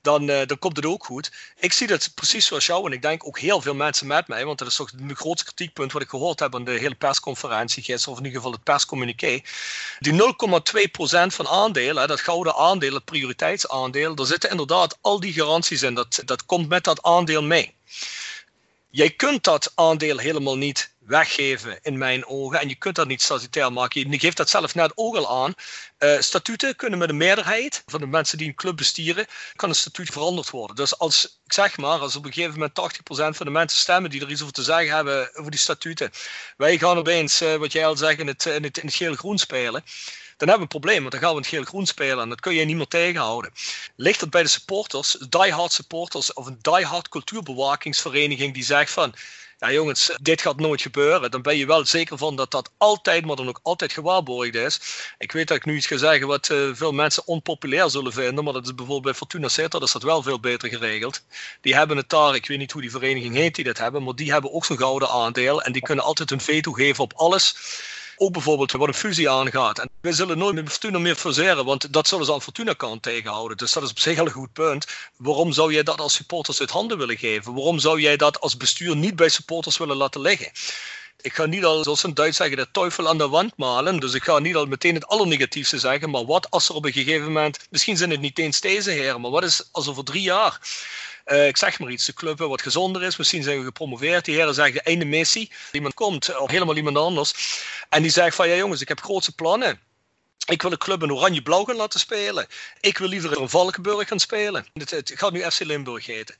[0.07, 1.31] dan, uh, dan komt het ook goed.
[1.59, 4.45] Ik zie dat precies zoals jou en ik denk ook heel veel mensen met mij,
[4.45, 7.83] want dat is toch het grootste kritiekpunt wat ik gehoord heb aan de hele persconferentie
[7.83, 9.41] gisteren, of in ieder geval het perscommuniqué.
[9.99, 10.17] Die 0,2%
[11.27, 15.93] van aandelen, dat gouden aandeel, het prioriteitsaandeel, daar zitten inderdaad al die garanties in.
[15.93, 17.75] Dat, dat komt met dat aandeel mee.
[18.89, 22.59] Jij kunt dat aandeel helemaal niet weggeven in mijn ogen.
[22.59, 24.11] En je kunt dat niet statutair maken.
[24.11, 25.53] Je geeft dat zelf net ook al aan.
[25.99, 29.75] Uh, statuten kunnen met een meerderheid van de mensen die een club bestieren, kan een
[29.75, 30.75] statuut veranderd worden.
[30.75, 32.79] Dus als, ik zeg maar, als op een gegeven moment
[33.33, 36.11] 80% van de mensen stemmen die er iets over te zeggen hebben over die statuten,
[36.57, 39.83] wij gaan opeens, uh, wat jij al zegt, in het, in het, geel-groen spelen
[40.37, 42.53] dan hebben we een probleem, want dan gaan we het geel-groen spelen en dat kun
[42.53, 43.51] je niet meer tegenhouden.
[43.95, 49.13] Ligt het bij de supporters, diehard supporters of een diehard cultuurbewakingsvereniging die zegt van,
[49.59, 51.31] ja jongens, dit gaat nooit gebeuren.
[51.31, 54.79] Dan ben je wel zeker van dat dat altijd, maar dan ook altijd gewaarborgd is.
[55.17, 58.43] Ik weet dat ik nu iets ga zeggen wat uh, veel mensen onpopulair zullen vinden,
[58.43, 61.23] maar dat is bijvoorbeeld bij Fortuna Sittard is dat wel veel beter geregeld.
[61.61, 64.15] Die hebben het daar, ik weet niet hoe die vereniging heet die dat hebben, maar
[64.15, 67.55] die hebben ook zo'n gouden aandeel en die kunnen altijd een veto geven op alles
[68.17, 69.79] ook bijvoorbeeld wat een fusie aangaat.
[69.79, 73.01] En we zullen nooit met Fortuna meer fuseren, want dat zullen ze aan Fortuna kant
[73.01, 73.57] tegenhouden.
[73.57, 74.87] Dus dat is op zich een goed punt.
[75.17, 77.53] Waarom zou jij dat als supporters uit handen willen geven?
[77.53, 80.51] Waarom zou jij dat als bestuur niet bij supporters willen laten liggen?
[81.21, 83.99] Ik ga niet al, zoals een Duits zeggen, de teufel aan de wand malen.
[83.99, 86.09] Dus ik ga niet al meteen het allernegatiefste zeggen.
[86.09, 89.21] Maar wat als er op een gegeven moment, misschien zijn het niet eens deze heren,
[89.21, 90.59] maar wat is als over drie jaar
[91.27, 93.17] uh, ik zeg maar iets, de club wat gezonder is.
[93.17, 94.25] Misschien zijn we gepromoveerd.
[94.25, 95.51] Die heren zeggen, einde missie.
[95.71, 97.33] Iemand komt, of helemaal iemand anders.
[97.89, 99.79] En die zegt van, ja jongens, ik heb grootse plannen.
[100.47, 102.47] Ik wil een club in oranje-blauw gaan laten spelen.
[102.79, 104.65] Ik wil liever in Valkenburg gaan spelen.
[104.73, 106.35] Het, gaat nu FC Limburg heten.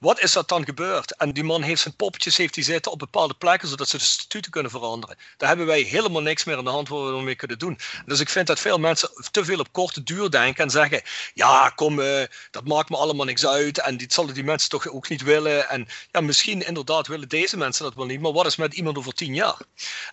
[0.00, 1.16] Wat is dat dan gebeurd?
[1.16, 4.04] En die man heeft zijn poppetjes heeft die zitten op bepaalde plekken, zodat ze de
[4.04, 5.16] statuten kunnen veranderen.
[5.36, 7.78] Daar hebben wij helemaal niks meer aan de hand waar we mee kunnen doen.
[8.06, 11.02] Dus ik vind dat veel mensen te veel op korte duur denken en zeggen:
[11.34, 13.80] Ja, kom, uh, dat maakt me allemaal niks uit.
[13.80, 15.68] En dit zullen die mensen toch ook niet willen.
[15.68, 18.20] En ja, misschien inderdaad willen deze mensen dat wel niet.
[18.20, 19.58] Maar wat is met iemand over tien jaar?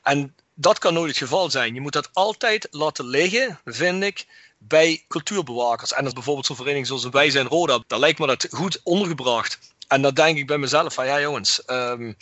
[0.03, 1.73] En dat kan nooit het geval zijn.
[1.73, 4.25] Je moet dat altijd laten liggen, vind ik,
[4.57, 5.93] bij cultuurbewakers.
[5.93, 9.59] En als bijvoorbeeld zo'n vereniging zoals Wij zijn Roda, dan lijkt me dat goed ondergebracht.
[9.87, 12.15] En dan denk ik bij mezelf van ja jongens, um,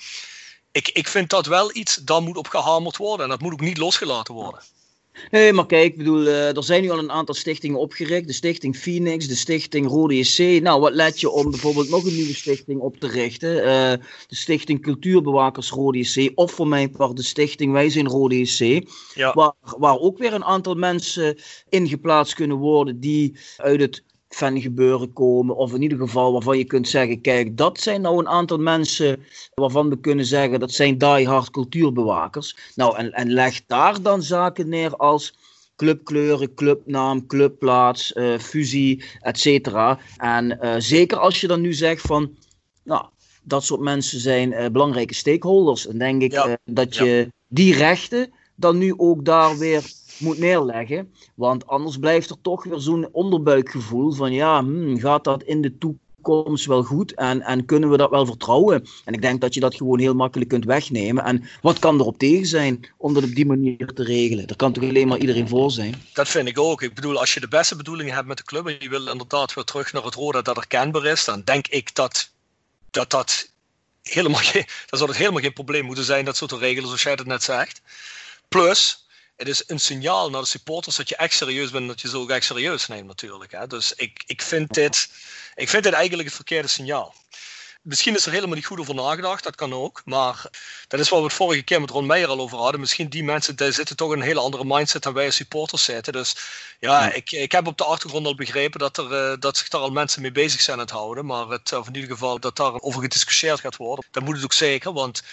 [0.72, 3.24] ik, ik vind dat wel iets, dat moet op gehamerd worden.
[3.24, 4.62] En dat moet ook niet losgelaten worden.
[5.32, 8.28] Nee, maar kijk, ik bedoel, uh, er zijn nu al een aantal stichtingen opgericht.
[8.28, 10.62] De stichting Phoenix, de stichting Rode JC.
[10.62, 13.56] Nou, wat let je om bijvoorbeeld nog een nieuwe stichting op te richten?
[13.56, 13.92] Uh,
[14.28, 16.32] de stichting Cultuurbewakers Rode JC.
[16.36, 18.88] Of voor mijn part de stichting Wij zijn Rode JC.
[19.14, 19.34] Ja.
[19.34, 21.38] Waar, waar ook weer een aantal mensen
[21.70, 24.04] in geplaatst kunnen worden die uit het
[24.34, 25.56] fangebeuren komen.
[25.56, 29.24] Of in ieder geval waarvan je kunt zeggen: kijk, dat zijn nou een aantal mensen
[29.54, 32.58] waarvan we kunnen zeggen dat zijn diehard cultuurbewakers.
[32.76, 35.38] Nou, en, en leg daar dan zaken neer als
[35.76, 39.68] clubkleuren, clubnaam, clubplaats, uh, fusie, etc.
[40.18, 42.38] En uh, zeker als je dan nu zegt van,
[42.84, 43.06] nou,
[43.44, 45.84] dat soort mensen zijn uh, belangrijke stakeholders.
[45.84, 46.58] Dan denk ik ja.
[46.66, 47.26] dat je ja.
[47.48, 49.84] die rechten dan nu ook daar weer
[50.18, 51.14] moet neerleggen.
[51.36, 55.78] Want anders blijft er toch weer zo'n onderbuikgevoel van ja, hmm, gaat dat in de
[55.78, 58.88] toekomst wel goed en, en kunnen we dat wel vertrouwen?
[59.06, 61.24] En ik denk dat je dat gewoon heel makkelijk kunt wegnemen.
[61.24, 64.48] En wat kan er op tegen zijn om dat op die manier te regelen?
[64.48, 66.02] Er kan toch alleen maar iedereen voor zijn?
[66.14, 66.82] Dat vind ik ook.
[66.82, 69.54] Ik bedoel, als je de beste bedoelingen hebt met de club en je wil inderdaad
[69.54, 72.32] weer terug naar het Roda dat er kenbaar is, dan denk ik dat
[72.94, 73.52] dat, dat
[74.04, 77.04] helemaal geen, dan zou het helemaal geen probleem moeten zijn dat zo te regelen zoals
[77.04, 77.82] jij het net zegt.
[78.48, 79.03] Plus,
[79.44, 82.10] het is een signaal naar de supporters dat je echt serieus bent en dat je
[82.10, 83.52] ze ook echt serieus neemt natuurlijk.
[83.52, 83.68] Hè.
[83.68, 85.10] Dus ik, ik, vind dit,
[85.56, 87.16] ik vind dit eigenlijk het verkeerde signaal.
[87.82, 90.02] Misschien is er helemaal niet goed over nagedacht, dat kan ook.
[90.06, 90.46] Maar
[90.88, 92.80] dat is wat we het vorige keer met Ron Meijer al over hadden.
[92.80, 95.84] Misschien die mensen daar zitten toch in een hele andere mindset dan wij als supporters
[95.84, 96.14] zitten.
[96.14, 96.36] Dus
[96.80, 99.82] ja, Ik, ik heb op de achtergrond al begrepen dat, er, uh, dat zich daar
[99.82, 101.26] al mensen mee bezig zijn aan het houden.
[101.26, 104.06] Maar het, of in ieder geval dat daar over gediscussieerd gaat worden.
[104.12, 105.24] Dat moet het ook zeker, want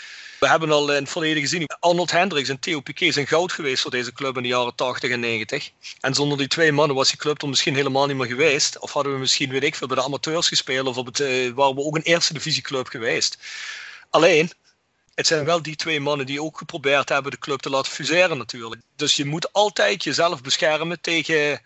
[0.41, 3.83] we hebben al in het verleden gezien, Arnold Hendricks en Theo Piquet zijn goud geweest
[3.83, 5.71] voor deze club in de jaren 80 en 90.
[6.01, 8.79] En zonder die twee mannen was die club er misschien helemaal niet meer geweest.
[8.79, 11.53] Of hadden we misschien, weet ik veel, bij de amateurs gespeeld of op het, uh,
[11.53, 13.39] waren we ook een eerste divisieclub geweest.
[14.11, 14.51] Alleen,
[15.15, 18.39] het zijn wel die twee mannen die ook geprobeerd hebben de club te laten fuseren
[18.39, 18.83] natuurlijk.
[18.97, 21.63] Dus je moet altijd jezelf beschermen tegen,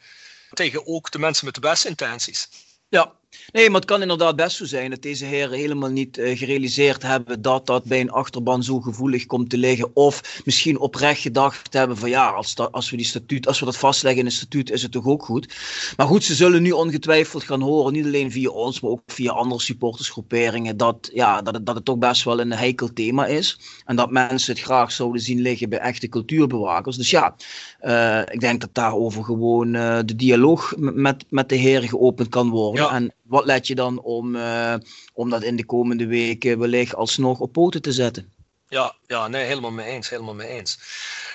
[0.52, 2.48] tegen ook de mensen met de beste intenties.
[2.88, 3.12] Ja,
[3.52, 7.02] Nee, maar het kan inderdaad best zo zijn dat deze heren helemaal niet uh, gerealiseerd
[7.02, 9.90] hebben dat dat bij een achterban zo gevoelig komt te liggen.
[9.96, 13.64] Of misschien oprecht gedacht hebben van ja, als, dat, als we die statuut, als we
[13.64, 15.54] dat vastleggen in een statuut, is het toch ook goed.
[15.96, 19.32] Maar goed, ze zullen nu ongetwijfeld gaan horen, niet alleen via ons, maar ook via
[19.32, 23.58] andere supportersgroeperingen, dat, ja, dat, het, dat het toch best wel een heikel thema is.
[23.84, 26.96] En dat mensen het graag zouden zien liggen bij echte cultuurbewakers.
[26.96, 27.34] Dus ja,
[27.82, 32.50] uh, ik denk dat daarover gewoon uh, de dialoog met, met de heren geopend kan
[32.50, 32.82] worden.
[32.84, 32.94] Ja.
[32.94, 34.74] En wat let je dan om, uh,
[35.12, 38.32] om dat in de komende weken wellicht alsnog op poten te zetten?
[38.68, 40.10] Ja, ja nee, helemaal mee eens.
[40.10, 40.78] Helemaal mee eens.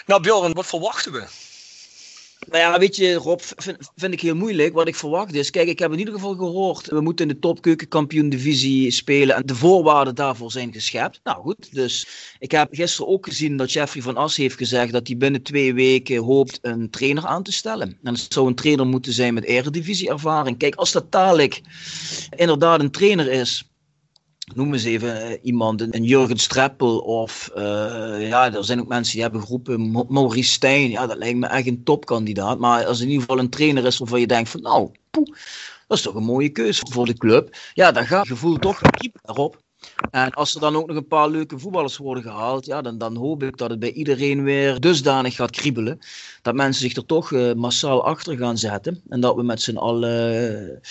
[0.05, 1.27] Nou, Bjorn, wat verwachten we?
[2.47, 3.39] Nou ja, weet je, Rob,
[3.95, 4.73] vind, ik heel moeilijk.
[4.73, 7.39] Wat ik verwacht is, kijk, ik heb in ieder geval gehoord, we moeten in de
[7.39, 11.19] topkeukenkampioen-divisie spelen en de voorwaarden daarvoor zijn geschept.
[11.23, 12.07] Nou goed, dus
[12.39, 15.73] ik heb gisteren ook gezien dat Jeffrey van As heeft gezegd dat hij binnen twee
[15.73, 17.97] weken hoopt een trainer aan te stellen.
[18.03, 20.57] En het zou een trainer moeten zijn met eredivisie-ervaring.
[20.57, 21.61] Kijk, als dat dadelijk
[22.35, 23.68] inderdaad een trainer is
[24.55, 27.63] noem eens even uh, iemand, een Jurgen Streppel of uh,
[28.29, 31.67] ja, er zijn ook mensen die hebben geroepen Maurice Stijn, ja, dat lijkt me echt
[31.67, 32.59] een topkandidaat.
[32.59, 35.27] Maar als in ieder geval een trainer is waarvan je denkt van nou, poeh,
[35.87, 37.57] dat is toch een mooie keuze voor de club.
[37.73, 39.61] Ja, dan gaat het gevoel toch dieper erop.
[40.11, 43.15] En als er dan ook nog een paar leuke voetballers worden gehaald, ja, dan, dan
[43.15, 45.99] hoop ik dat het bij iedereen weer dusdanig gaat kriebelen.
[46.41, 49.01] Dat mensen zich er toch uh, massaal achter gaan zetten.
[49.09, 50.81] En dat we met z'n allen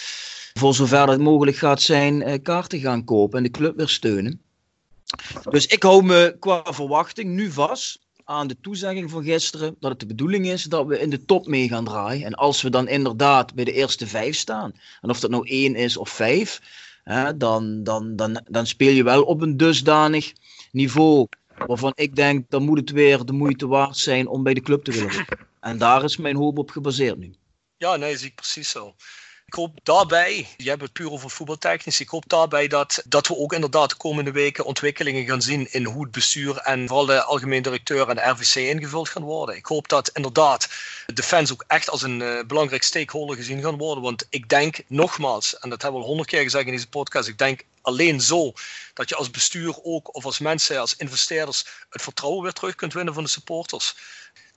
[0.59, 4.41] voor zover het mogelijk gaat zijn, eh, kaarten gaan kopen en de club weer steunen.
[5.51, 10.01] Dus ik hou me qua verwachting nu vast aan de toezegging van gisteren dat het
[10.01, 12.27] de bedoeling is dat we in de top mee gaan draaien.
[12.27, 15.75] En als we dan inderdaad bij de eerste vijf staan, en of dat nou één
[15.75, 16.61] is of vijf,
[17.05, 20.33] hè, dan, dan, dan, dan speel je wel op een dusdanig
[20.73, 21.27] niveau
[21.67, 24.85] waarvan ik denk dan moet het weer de moeite waard zijn om bij de club
[24.85, 25.25] te willen.
[25.61, 27.35] En daar is mijn hoop op gebaseerd nu.
[27.77, 28.95] Ja, nee, zie ik precies zo.
[29.49, 33.37] Ik hoop daarbij, je hebt het puur over voetbaltechnisch, ik hoop daarbij dat, dat we
[33.37, 37.23] ook inderdaad de komende weken ontwikkelingen gaan zien in hoe het bestuur en vooral de
[37.23, 39.57] algemeen directeur en de RVC ingevuld gaan worden.
[39.57, 40.69] Ik hoop dat inderdaad
[41.07, 44.05] de fans ook echt als een uh, belangrijk stakeholder gezien gaan worden.
[44.05, 47.29] Want ik denk nogmaals, en dat hebben we al honderd keer gezegd in deze podcast,
[47.29, 48.53] ik denk alleen zo
[48.95, 52.93] dat je als bestuur ook of als mensen, als investeerders het vertrouwen weer terug kunt
[52.93, 53.95] winnen van de supporters.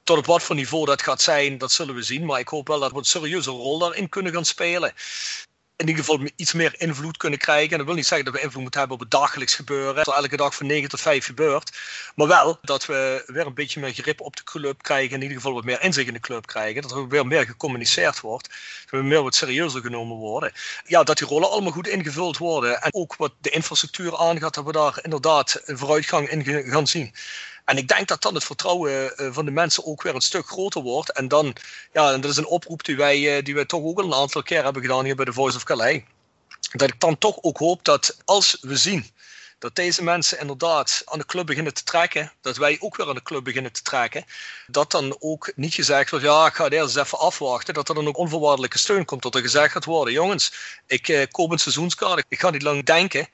[0.04, 2.26] Tot op wat voor niveau dat gaat zijn, dat zullen we zien.
[2.26, 4.94] Maar ik hoop wel dat we een serieuze rol daarin kunnen gaan spelen.
[5.76, 7.72] In ieder geval iets meer invloed kunnen krijgen.
[7.72, 9.96] En dat wil niet zeggen dat we invloed moeten hebben op het dagelijks gebeuren.
[9.96, 11.78] Dat elke dag van 9 tot 5 gebeurt.
[12.16, 15.16] Maar wel dat we weer een beetje meer grip op de club krijgen.
[15.16, 16.82] In ieder geval wat meer inzicht in de club krijgen.
[16.82, 18.48] Dat er weer meer gecommuniceerd wordt.
[18.48, 20.52] Dat we meer wat serieuzer genomen worden.
[20.86, 22.82] Ja, dat die rollen allemaal goed ingevuld worden.
[22.82, 27.14] En ook wat de infrastructuur aangaat, dat we daar inderdaad een vooruitgang in gaan zien.
[27.72, 30.48] En ik denk dat dan het vertrouwen eh, van de mensen ook weer een stuk
[30.48, 31.12] groter wordt.
[31.12, 31.56] En dan,
[31.94, 34.44] ja, en dat is een oproep die wij, eh, die wij toch ook een aantal
[34.44, 36.02] keer hebben gedaan hier bij de Voice of Calais.
[36.72, 39.10] Dat ik dan toch ook hoop dat als we zien
[39.60, 43.16] dat deze mensen inderdaad aan de club beginnen te trekken, dat wij ook weer aan
[43.16, 44.26] de club beginnen te trekken,
[44.68, 48.08] dat dan ook niet gezegd wordt, ja, ik ga eerst even afwachten, dat er dan
[48.08, 50.54] ook onvoorwaardelijke steun komt, dat er gezegd gaat worden, jongens,
[50.88, 53.28] ik eh, koop een seizoenskaart, ik ga niet lang denken,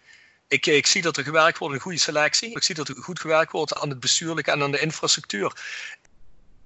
[0.48, 2.52] ik, ik, zie dat er gewerkt wordt, een goede selectie.
[2.52, 5.52] Ik zie dat er goed gewerkt wordt aan het bestuurlijke en aan de infrastructuur.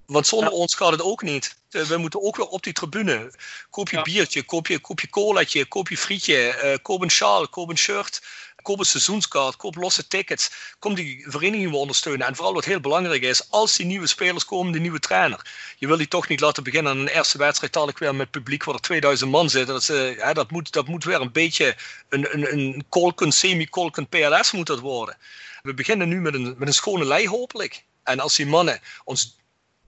[0.06, 1.56] Want zonder ons gaat het ook niet.
[1.70, 3.34] Eh, we moeten ook weer op die tribune.
[3.70, 7.48] Koop je biertje, koop je, koop je colaatje, koop je frietje, uh, koop een sjaal,
[7.48, 8.22] koop een shirt.
[8.62, 10.52] Koop een seizoenskaart, koop losse tickets.
[10.80, 12.28] Kom die verenigingen ondersteunen.
[12.28, 15.46] En vooral wat heel belangrijk is, als die nieuwe spelers komen, de nieuwe trainer.
[15.78, 18.64] Je wil die toch niet laten beginnen aan een eerste wedstrijd dadelijk weer met publiek
[18.64, 19.74] waar er 2000 man zitten.
[19.74, 21.76] Dat, dat, moet, dat moet weer een beetje
[22.10, 25.18] een, een, een kolken, semi-kolken PLS moet dat worden.
[25.62, 27.84] We beginnen nu met een, met een schone lei hopelijk.
[28.04, 29.40] En als die mannen ons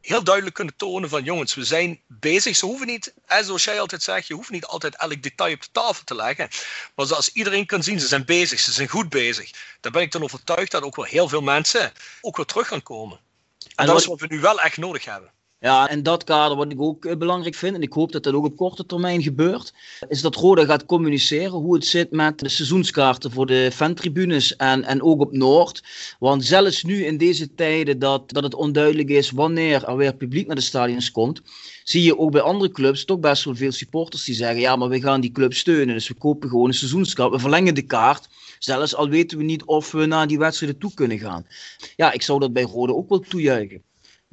[0.08, 2.56] heel duidelijk kunnen tonen van jongens, we zijn bezig.
[2.56, 5.68] Ze hoeven niet, zoals jij altijd zegt, je hoeft niet altijd elk detail op de
[5.72, 6.50] tafel te leggen.
[6.96, 9.52] Maar zoals iedereen kan zien, ze zijn bezig, ze zijn goed bezig.
[9.80, 12.84] Dan ben ik dan overtuigd dat ook wel heel veel mensen ook weer terug gaan
[12.84, 13.18] komen.
[13.18, 15.32] En, en dat is wat we nu wel echt nodig hebben.
[15.64, 18.34] Ja, en dat kader, wat ik ook eh, belangrijk vind, en ik hoop dat dat
[18.34, 19.74] ook op korte termijn gebeurt,
[20.08, 24.84] is dat Roda gaat communiceren hoe het zit met de seizoenskaarten voor de fantribunes en,
[24.84, 25.84] en ook op Noord.
[26.20, 30.48] Want zelfs nu in deze tijden dat, dat het onduidelijk is wanneer er weer publiek
[30.48, 31.42] naar de stadions komt,
[31.84, 34.90] zie je ook bij andere clubs toch best wel veel supporters die zeggen, ja, maar
[34.90, 38.30] we gaan die club steunen, dus we kopen gewoon een seizoenskaart, we verlengen de kaart.
[38.60, 41.48] Zelfs al weten we niet of we naar die wedstrijden toe kunnen gaan.
[41.96, 43.84] Ja, ik zou dat bij Rode ook wel toejuichen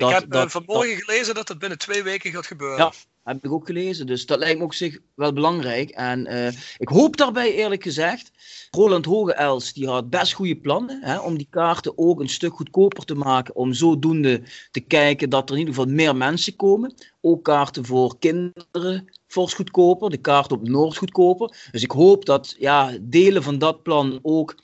[0.02, 2.78] ik heb dat, vanmorgen gelezen dat het binnen twee weken gaat gebeuren.
[2.78, 2.92] Ja,
[3.24, 4.06] heb ik ook gelezen.
[4.06, 5.90] Dus dat lijkt me op zich wel belangrijk.
[5.90, 6.46] En uh,
[6.78, 8.30] ik hoop daarbij eerlijk gezegd.
[8.70, 13.04] Roland Hogeels die had best goede plannen hè, om die kaarten ook een stuk goedkoper
[13.04, 13.54] te maken.
[13.54, 16.94] Om zodoende te kijken dat er in ieder geval meer mensen komen.
[17.20, 20.10] Ook kaarten voor kinderen fors goedkoper.
[20.10, 21.68] De kaart op Noord goedkoper.
[21.70, 24.54] Dus ik hoop dat ja, delen van dat plan ook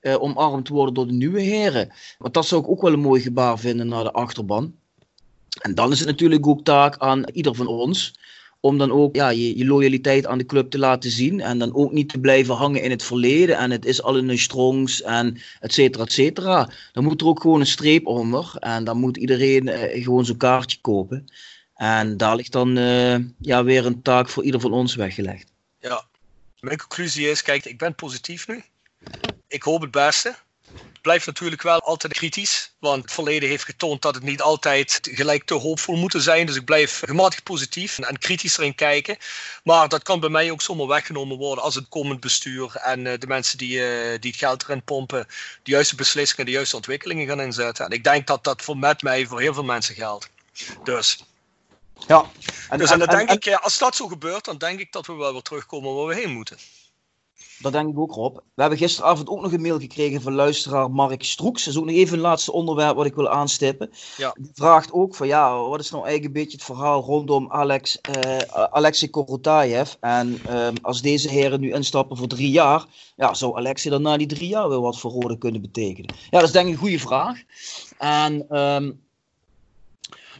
[0.00, 1.92] uh, omarmd worden door de nieuwe heren.
[2.18, 4.74] Want dat zou ik ook wel een mooi gebaar vinden naar de achterban.
[5.60, 8.14] En dan is het natuurlijk ook taak aan ieder van ons
[8.60, 11.40] om dan ook ja, je, je, loyaliteit aan de club te laten zien.
[11.40, 13.56] En dan ook niet te blijven hangen in het verleden.
[13.56, 16.70] En het is al een strongs en et cetera, et cetera.
[16.92, 18.54] Dan moet er ook gewoon een streep onder.
[18.58, 21.24] En dan moet iedereen uh, gewoon zo'n kaartje kopen.
[21.74, 25.52] En daar ligt dan uh, ja, weer een taak voor ieder van ons weggelegd.
[25.80, 26.04] Ja,
[26.60, 28.64] mijn conclusie is, kijk, ik ben positief nu
[29.48, 30.36] ik hoop het beste.
[30.72, 35.00] Het blijft natuurlijk wel altijd kritisch, want het verleden heeft getoond dat het niet altijd
[35.02, 36.46] gelijk te hoopvol moet zijn.
[36.46, 39.16] Dus ik blijf gematigd positief en kritisch erin kijken.
[39.64, 43.18] Maar dat kan bij mij ook zomaar weggenomen worden als het komend bestuur en eh,
[43.18, 45.26] de mensen die, uh, die het geld erin pompen,
[45.62, 47.84] de juiste beslissingen, de juiste ontwikkelingen gaan inzetten.
[47.84, 50.28] En ik denk dat dat voor met mij voor heel veel mensen geldt.
[50.84, 51.24] Dus.
[52.06, 52.30] Ja,
[52.68, 55.12] en, dus en, dan denk ik, als dat zo gebeurt, dan denk ik dat we
[55.12, 56.58] wel weer terugkomen waar we heen moeten.
[57.58, 58.36] Dat denk ik ook, Rob.
[58.36, 61.64] We hebben gisteravond ook nog een mail gekregen van luisteraar Mark Stroeks.
[61.64, 63.90] Dat is ook nog even een laatste onderwerp wat ik wil aanstippen.
[64.16, 64.34] Ja.
[64.38, 67.98] Die vraagt ook van, ja, wat is nou eigenlijk een beetje het verhaal rondom Alex,
[68.26, 68.38] uh,
[68.70, 69.92] Alexei Korotayev?
[70.00, 72.84] En um, als deze heren nu instappen voor drie jaar,
[73.16, 76.14] ja, zou Alexei dan na die drie jaar wel wat voor Rode kunnen betekenen?
[76.30, 77.42] Ja, dat is denk ik een goede vraag.
[77.98, 78.58] En...
[78.58, 79.06] Um,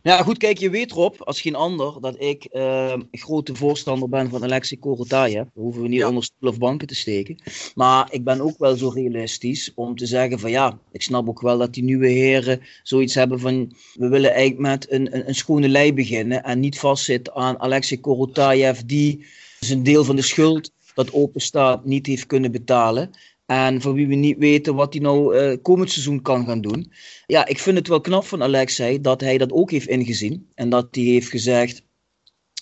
[0.03, 4.30] ja, goed, kijk, je weet Rob, als geen ander, dat ik uh, grote voorstander ben
[4.30, 5.34] van Alexei Korotayev.
[5.34, 7.38] Daar hoeven we niet onder stoel of banken te steken.
[7.74, 11.40] Maar ik ben ook wel zo realistisch om te zeggen van ja, ik snap ook
[11.40, 15.34] wel dat die nieuwe heren zoiets hebben van we willen eigenlijk met een, een, een
[15.34, 19.26] schone lei beginnen en niet vastzitten aan Alexei Korotayev die
[19.61, 23.11] zijn deel van de schuld dat open staat niet heeft kunnen betalen.
[23.49, 26.92] En voor wie we niet weten wat hij nou uh, komend seizoen kan gaan doen.
[27.26, 30.49] Ja, ik vind het wel knap van Alexei dat hij dat ook heeft ingezien.
[30.55, 31.82] En dat hij heeft gezegd,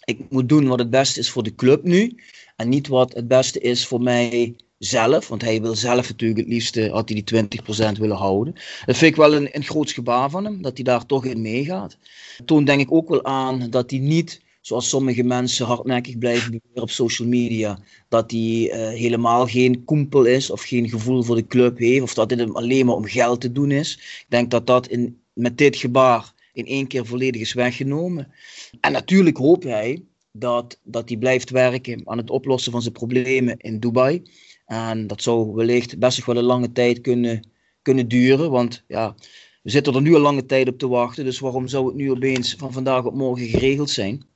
[0.05, 2.15] Ik moet doen wat het beste is voor de club nu.
[2.57, 5.29] En niet wat het beste is voor mij zelf.
[5.29, 7.49] Want hij wil zelf natuurlijk het liefste, had hij die
[7.95, 8.55] 20% willen houden.
[8.85, 11.41] Dat vind ik wel een, een groot gebaar van hem, dat hij daar toch in
[11.41, 11.99] meegaat.
[12.45, 16.83] Toen denk ik ook wel aan dat hij niet zoals sommige mensen hardnekkig blijven beweren
[16.83, 21.47] op social media, dat hij uh, helemaal geen koempel is of geen gevoel voor de
[21.47, 23.95] club heeft, of dat hem alleen maar om geld te doen is.
[23.95, 28.33] Ik denk dat dat in, met dit gebaar in één keer volledig is weggenomen.
[28.81, 33.57] En natuurlijk hoopt hij dat, dat hij blijft werken aan het oplossen van zijn problemen
[33.57, 34.23] in Dubai.
[34.67, 37.49] En dat zou wellicht best nog wel een lange tijd kunnen,
[37.83, 39.15] kunnen duren, want ja,
[39.63, 42.11] we zitten er nu al lange tijd op te wachten, dus waarom zou het nu
[42.11, 44.35] opeens van vandaag op morgen geregeld zijn?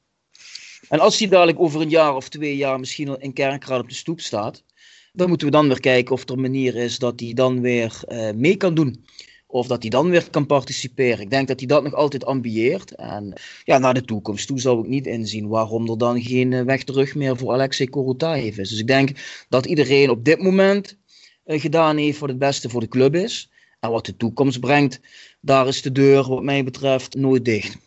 [0.90, 3.94] En als hij dadelijk over een jaar of twee jaar misschien in Kerkrade op de
[3.94, 4.64] stoep staat,
[5.12, 8.00] dan moeten we dan weer kijken of er een manier is dat hij dan weer
[8.08, 9.04] uh, mee kan doen.
[9.46, 11.20] Of dat hij dan weer kan participeren.
[11.20, 12.94] Ik denk dat hij dat nog altijd ambieert.
[12.94, 13.32] En
[13.64, 16.84] ja, naar de toekomst toe zou ik niet inzien waarom er dan geen eh, weg
[16.84, 18.68] terug meer voor Alexei Korotayev is.
[18.68, 19.10] Dus ik denk
[19.48, 20.96] dat iedereen op dit moment
[21.46, 23.50] uh, gedaan heeft wat het beste voor de club is.
[23.80, 25.00] En wat de toekomst brengt,
[25.40, 27.78] daar is de deur wat mij betreft nooit dicht.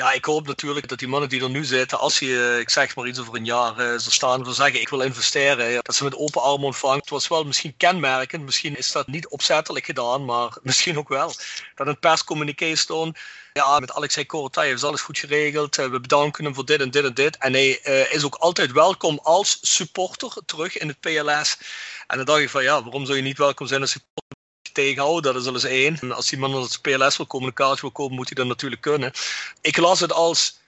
[0.00, 2.96] Ja, ik hoop natuurlijk dat die mannen die er nu zitten, als je, ik zeg
[2.96, 6.16] maar iets over een jaar, uh, staan voor zeggen ik wil investeren, dat ze met
[6.16, 7.00] open armen ontvangt.
[7.00, 11.32] Het was wel misschien kenmerkend, misschien is dat niet opzettelijk gedaan, maar misschien ook wel.
[11.74, 13.18] Dat een perscommuniqué stond,
[13.52, 16.90] ja, met Alexei Korotayev is alles goed geregeld, uh, we bedanken hem voor dit en
[16.90, 17.36] dit en dit.
[17.36, 17.70] En hij
[18.10, 21.58] is ook altijd welkom als supporter terug in het PLS.
[22.06, 24.37] En dan dacht ik van ja, waarom zou je niet welkom zijn als supporter?
[24.82, 25.32] Tegenhouden.
[25.32, 25.98] Dat is al eens één.
[26.00, 28.82] En als iemand het PLS wil komen, een kaartje wil kopen, moet hij dat natuurlijk
[28.82, 29.12] kunnen.
[29.60, 30.58] Ik las het als,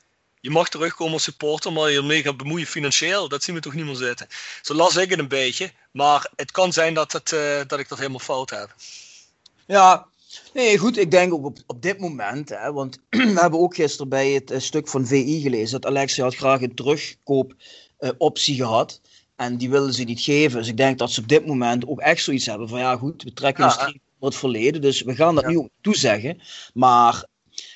[0.40, 3.28] je mag terugkomen als supporter, maar je mee gaat bemoeien financieel.
[3.28, 4.26] Dat zien we toch niet meer zitten.
[4.62, 5.72] Zo las ik het een beetje.
[5.90, 8.74] Maar het kan zijn dat, het, uh, dat ik dat helemaal fout heb.
[9.66, 10.08] Ja,
[10.54, 12.98] Nee, goed, ik denk ook op, op dit moment, hè, want
[13.34, 16.60] we hebben ook gisteren bij het uh, stuk van VI gelezen dat Alexia had graag
[16.60, 19.00] een terugkoopoptie uh, gehad.
[19.40, 20.58] En die willen ze niet geven.
[20.58, 23.22] Dus ik denk dat ze op dit moment ook echt zoiets hebben van ja goed,
[23.22, 24.80] we trekken ja, een streep voor het verleden.
[24.80, 25.50] Dus we gaan dat ja.
[25.50, 26.40] nu ook toezeggen.
[26.74, 27.24] Maar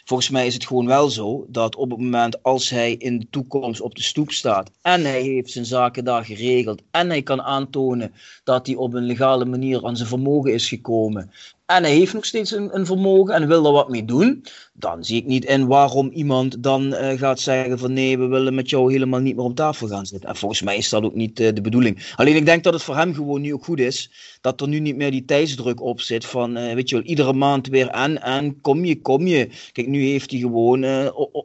[0.04, 3.26] volgens mij is het gewoon wel zo dat op het moment als hij in de
[3.30, 7.42] toekomst op de stoep staat en hij heeft zijn zaken daar geregeld en hij kan
[7.42, 11.30] aantonen dat hij op een legale manier aan zijn vermogen is gekomen
[11.66, 15.04] en hij heeft nog steeds een, een, vermogen en wil er wat mee doen, dan
[15.04, 18.70] zie ik niet in waarom iemand dan uh, gaat zeggen van nee, we willen met
[18.70, 20.28] jou helemaal niet meer op tafel gaan zitten.
[20.28, 22.12] En volgens mij is dat ook niet uh, de bedoeling.
[22.16, 24.10] Alleen ik denk dat het voor hem gewoon nu ook goed is,
[24.40, 27.32] dat er nu niet meer die tijdsdruk op zit van, uh, weet je wel, iedere
[27.32, 29.48] maand weer en, en, kom je, kom je.
[29.72, 30.80] Kijk, nu heeft hij gewoon,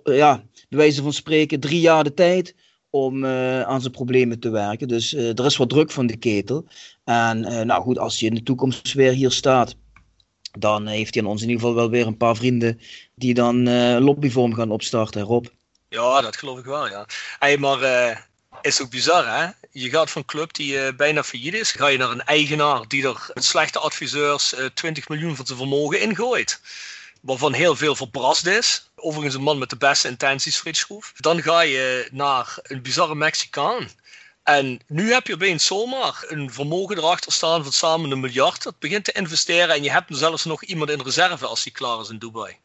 [0.04, 2.56] ja, bij wijze van spreken, drie jaar de tijd
[2.90, 4.88] om aan zijn problemen te werken.
[4.88, 6.66] Dus er is wat druk van de ketel.
[7.04, 9.76] En nou goed, als hij in de toekomst weer hier staat
[10.52, 12.82] dan heeft hij aan ons in ieder geval wel weer een paar vrienden
[13.16, 15.46] die dan uh, lobbyvorm gaan opstarten, Rob.
[15.90, 17.06] Ja, dat geloof ik wel, ja.
[17.40, 18.18] Hey, maar uh,
[18.62, 19.48] is ook bizar, hè?
[19.72, 22.88] Je gaat van een club die uh, bijna failliet is, ga je naar een eigenaar
[22.88, 26.62] die er met slechte adviseurs 20 miljoen van zijn vermogen ingooit.
[27.22, 28.90] Waarvan heel veel verbrast is.
[28.96, 31.14] Overigens een man met de beste intenties, Frits Schroef.
[31.16, 33.90] Dan ga je naar een bizarre Mexicaan
[34.56, 38.64] en nu heb je opeens zomaar een vermogen erachter staan van samen een miljard.
[38.64, 42.00] Dat begint te investeren en je hebt zelfs nog iemand in reserve als die klaar
[42.00, 42.58] is in Dubai.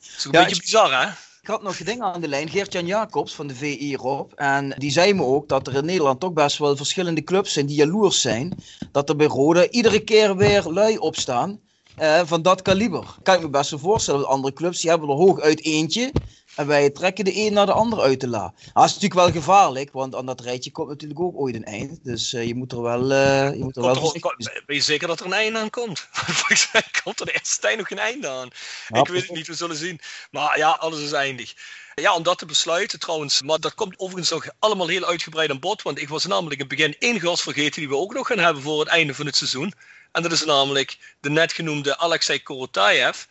[0.00, 1.08] Dat is een ja, beetje bizar, hè?
[1.42, 2.48] Ik had nog dingen aan de lijn.
[2.48, 4.32] Geert-Jan Jacobs van de VI Rob.
[4.34, 7.66] En die zei me ook dat er in Nederland toch best wel verschillende clubs zijn
[7.66, 8.58] die jaloers zijn.
[8.92, 11.60] Dat er bij Rode iedere keer weer lui opstaan.
[12.02, 13.04] Uh, van dat kaliber.
[13.22, 14.28] Kan ik me best wel voorstellen.
[14.28, 16.12] Andere clubs die hebben er hooguit eentje.
[16.56, 18.54] En wij trekken de een naar de ander uit de la.
[18.72, 22.04] dat is natuurlijk wel gevaarlijk, want aan dat rijtje komt natuurlijk ook ooit een eind.
[22.04, 23.10] Dus uh, je moet er wel.
[23.10, 26.08] Uh, je moet er wel er, ben je zeker dat er een einde aan komt?
[26.38, 28.48] Volgens mij komt er de eerste tijd nog geen einde aan.
[28.88, 30.00] Ja, ik weet het niet, we zullen zien.
[30.30, 31.54] Maar ja, alles is eindig.
[31.94, 33.42] Ja, om dat te besluiten trouwens.
[33.42, 35.82] Maar dat komt overigens nog allemaal heel uitgebreid aan bod.
[35.82, 38.38] Want ik was namelijk in het begin één gast vergeten die we ook nog gaan
[38.38, 39.72] hebben voor het einde van het seizoen.
[40.12, 43.24] En dat is namelijk de net genoemde Alexei Korotayev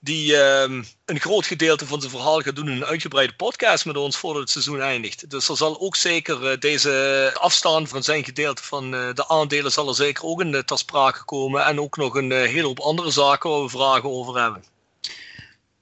[0.00, 3.96] die um, een groot gedeelte van zijn verhaal gaat doen in een uitgebreide podcast met
[3.96, 5.30] ons voordat het seizoen eindigt.
[5.30, 9.72] Dus er zal ook zeker uh, deze afstand van zijn gedeelte van uh, de aandelen
[9.72, 11.64] zal er zeker ook in uh, ter sprake komen.
[11.64, 14.64] En ook nog een hele hoop andere zaken waar we vragen over hebben.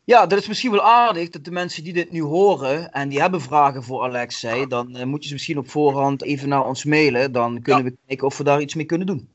[0.04, 3.20] Ja, dat is misschien wel aardig dat de mensen die dit nu horen en die
[3.20, 7.32] hebben vragen voor Alexei, dan moet je ze misschien op voorhand even naar ons mailen.
[7.32, 7.90] Dan kunnen ja.
[7.90, 9.28] we kijken of we daar iets mee kunnen doen.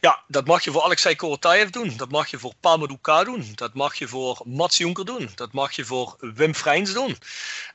[0.00, 1.96] Ja, dat mag je voor Alexei Korotayev doen.
[1.96, 3.52] Dat mag je voor Pamadou doen.
[3.54, 5.30] Dat mag je voor Mats Jonker doen.
[5.34, 7.18] Dat mag je voor Wim Freins doen.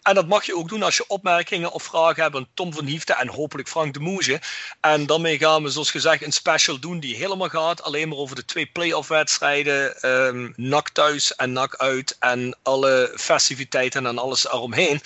[0.01, 2.85] En dat mag je ook doen als je opmerkingen of vragen hebt aan Tom van
[2.85, 4.41] Hiefte en hopelijk Frank de Moege.
[4.81, 8.35] En daarmee gaan we, zoals gezegd, een special doen die helemaal gaat alleen maar over
[8.35, 10.09] de twee play-off wedstrijden.
[10.09, 15.01] Um, NAC thuis en NAC uit en alle festiviteiten en alles eromheen.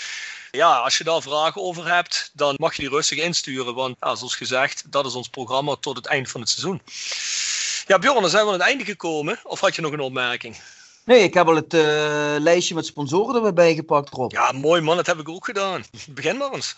[0.51, 3.75] Ja, als je daar vragen over hebt, dan mag je die rustig insturen.
[3.75, 6.81] Want ja, zoals gezegd, dat is ons programma tot het eind van het seizoen.
[7.87, 9.39] Ja, Bjorn, dan zijn we aan het einde gekomen.
[9.43, 10.57] Of had je nog een opmerking?
[11.05, 11.81] Nee, ik heb al het uh,
[12.39, 14.31] lijstje met sponsoren er weer bijgepakt, Rob.
[14.31, 15.83] Ja, mooi man, dat heb ik ook gedaan.
[16.09, 16.75] Begin maar eens.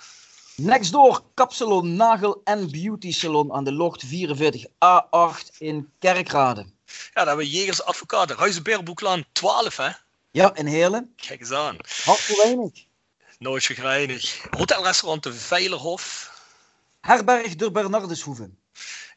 [0.55, 6.61] Next door, Kapsalon, Nagel en Beauty Salon aan de Locht 44A8 in Kerkrade.
[6.61, 9.89] Ja, daar hebben we Jegers Advocaten, Huizenbeerboeklaan 12, hè?
[10.31, 11.13] Ja, in Heerlen.
[11.15, 11.77] Kijk eens aan.
[12.03, 12.71] Hart weinig.
[13.41, 14.45] Nooit gegrijnig.
[14.49, 16.31] Hotelrestaurant De Veilerhof.
[16.99, 18.49] Herberg de Bernardeshoeve.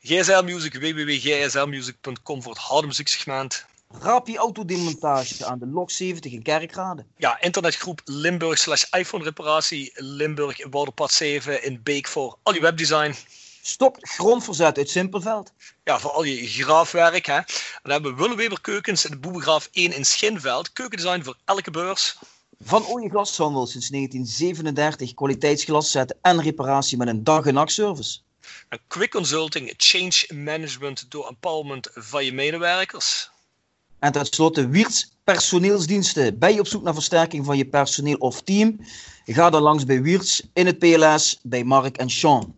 [0.01, 3.67] GSL Music, www.gslmusic.com voor het harde muzieksegment.
[3.89, 7.05] Rapi Autodemontage aan de Lok 70 in Kerkrade.
[7.17, 13.15] Ja, internetgroep Limburg slash iPhone reparatie Limburg Wouderpad 7 in Beek voor al je webdesign.
[13.63, 15.53] Stok grondverzet uit Simpelveld.
[15.83, 17.27] Ja, voor al je graafwerk.
[17.27, 17.41] Hè.
[17.83, 20.73] Dan hebben we Willeweber Keukens in de Boebegraaf 1 in Schinveld.
[20.73, 22.17] Keukendesign voor elke beurs.
[22.67, 28.19] Van Ooie Glashandel sinds 1937 kwaliteitsglas zetten en reparatie met een dag- en nachtservice.
[28.69, 33.31] Een quick consulting, change management door empowerment van je medewerkers.
[33.99, 36.39] En tenslotte Wiertz personeelsdiensten.
[36.39, 38.79] Ben je op zoek naar versterking van je personeel of team?
[39.25, 42.57] Ga dan langs bij Wiertz in het PLS bij Mark en Sean.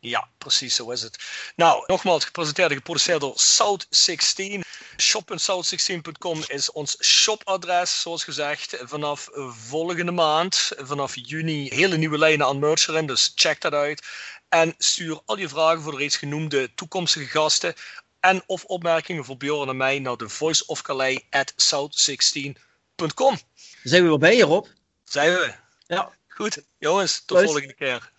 [0.00, 1.18] Ja, precies zo is het.
[1.56, 4.65] Nou, nogmaals gepresenteerd en geproduceerd door South16.
[4.96, 8.76] Shop.south16.com is ons shopadres, zoals gezegd.
[8.80, 9.28] Vanaf
[9.68, 13.06] volgende maand, vanaf juni, hele nieuwe lijnen aan merch erin.
[13.06, 14.06] Dus check dat uit.
[14.48, 17.74] En stuur al je vragen voor de reeds genoemde toekomstige gasten
[18.20, 20.28] en of opmerkingen voor Bjorn en mij naar de
[21.30, 23.38] at south16.com.
[23.82, 24.66] Zijn we weer bij je, Rob?
[25.04, 25.54] Zijn we?
[25.86, 26.10] Ja.
[26.28, 28.14] Goed, jongens, tot de volgende keer.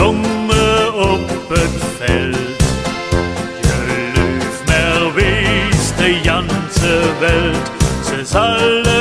[0.00, 2.60] jongen op het veld.
[3.60, 7.70] Je leuf mer wees de ganze Welt,
[8.04, 8.99] ze zal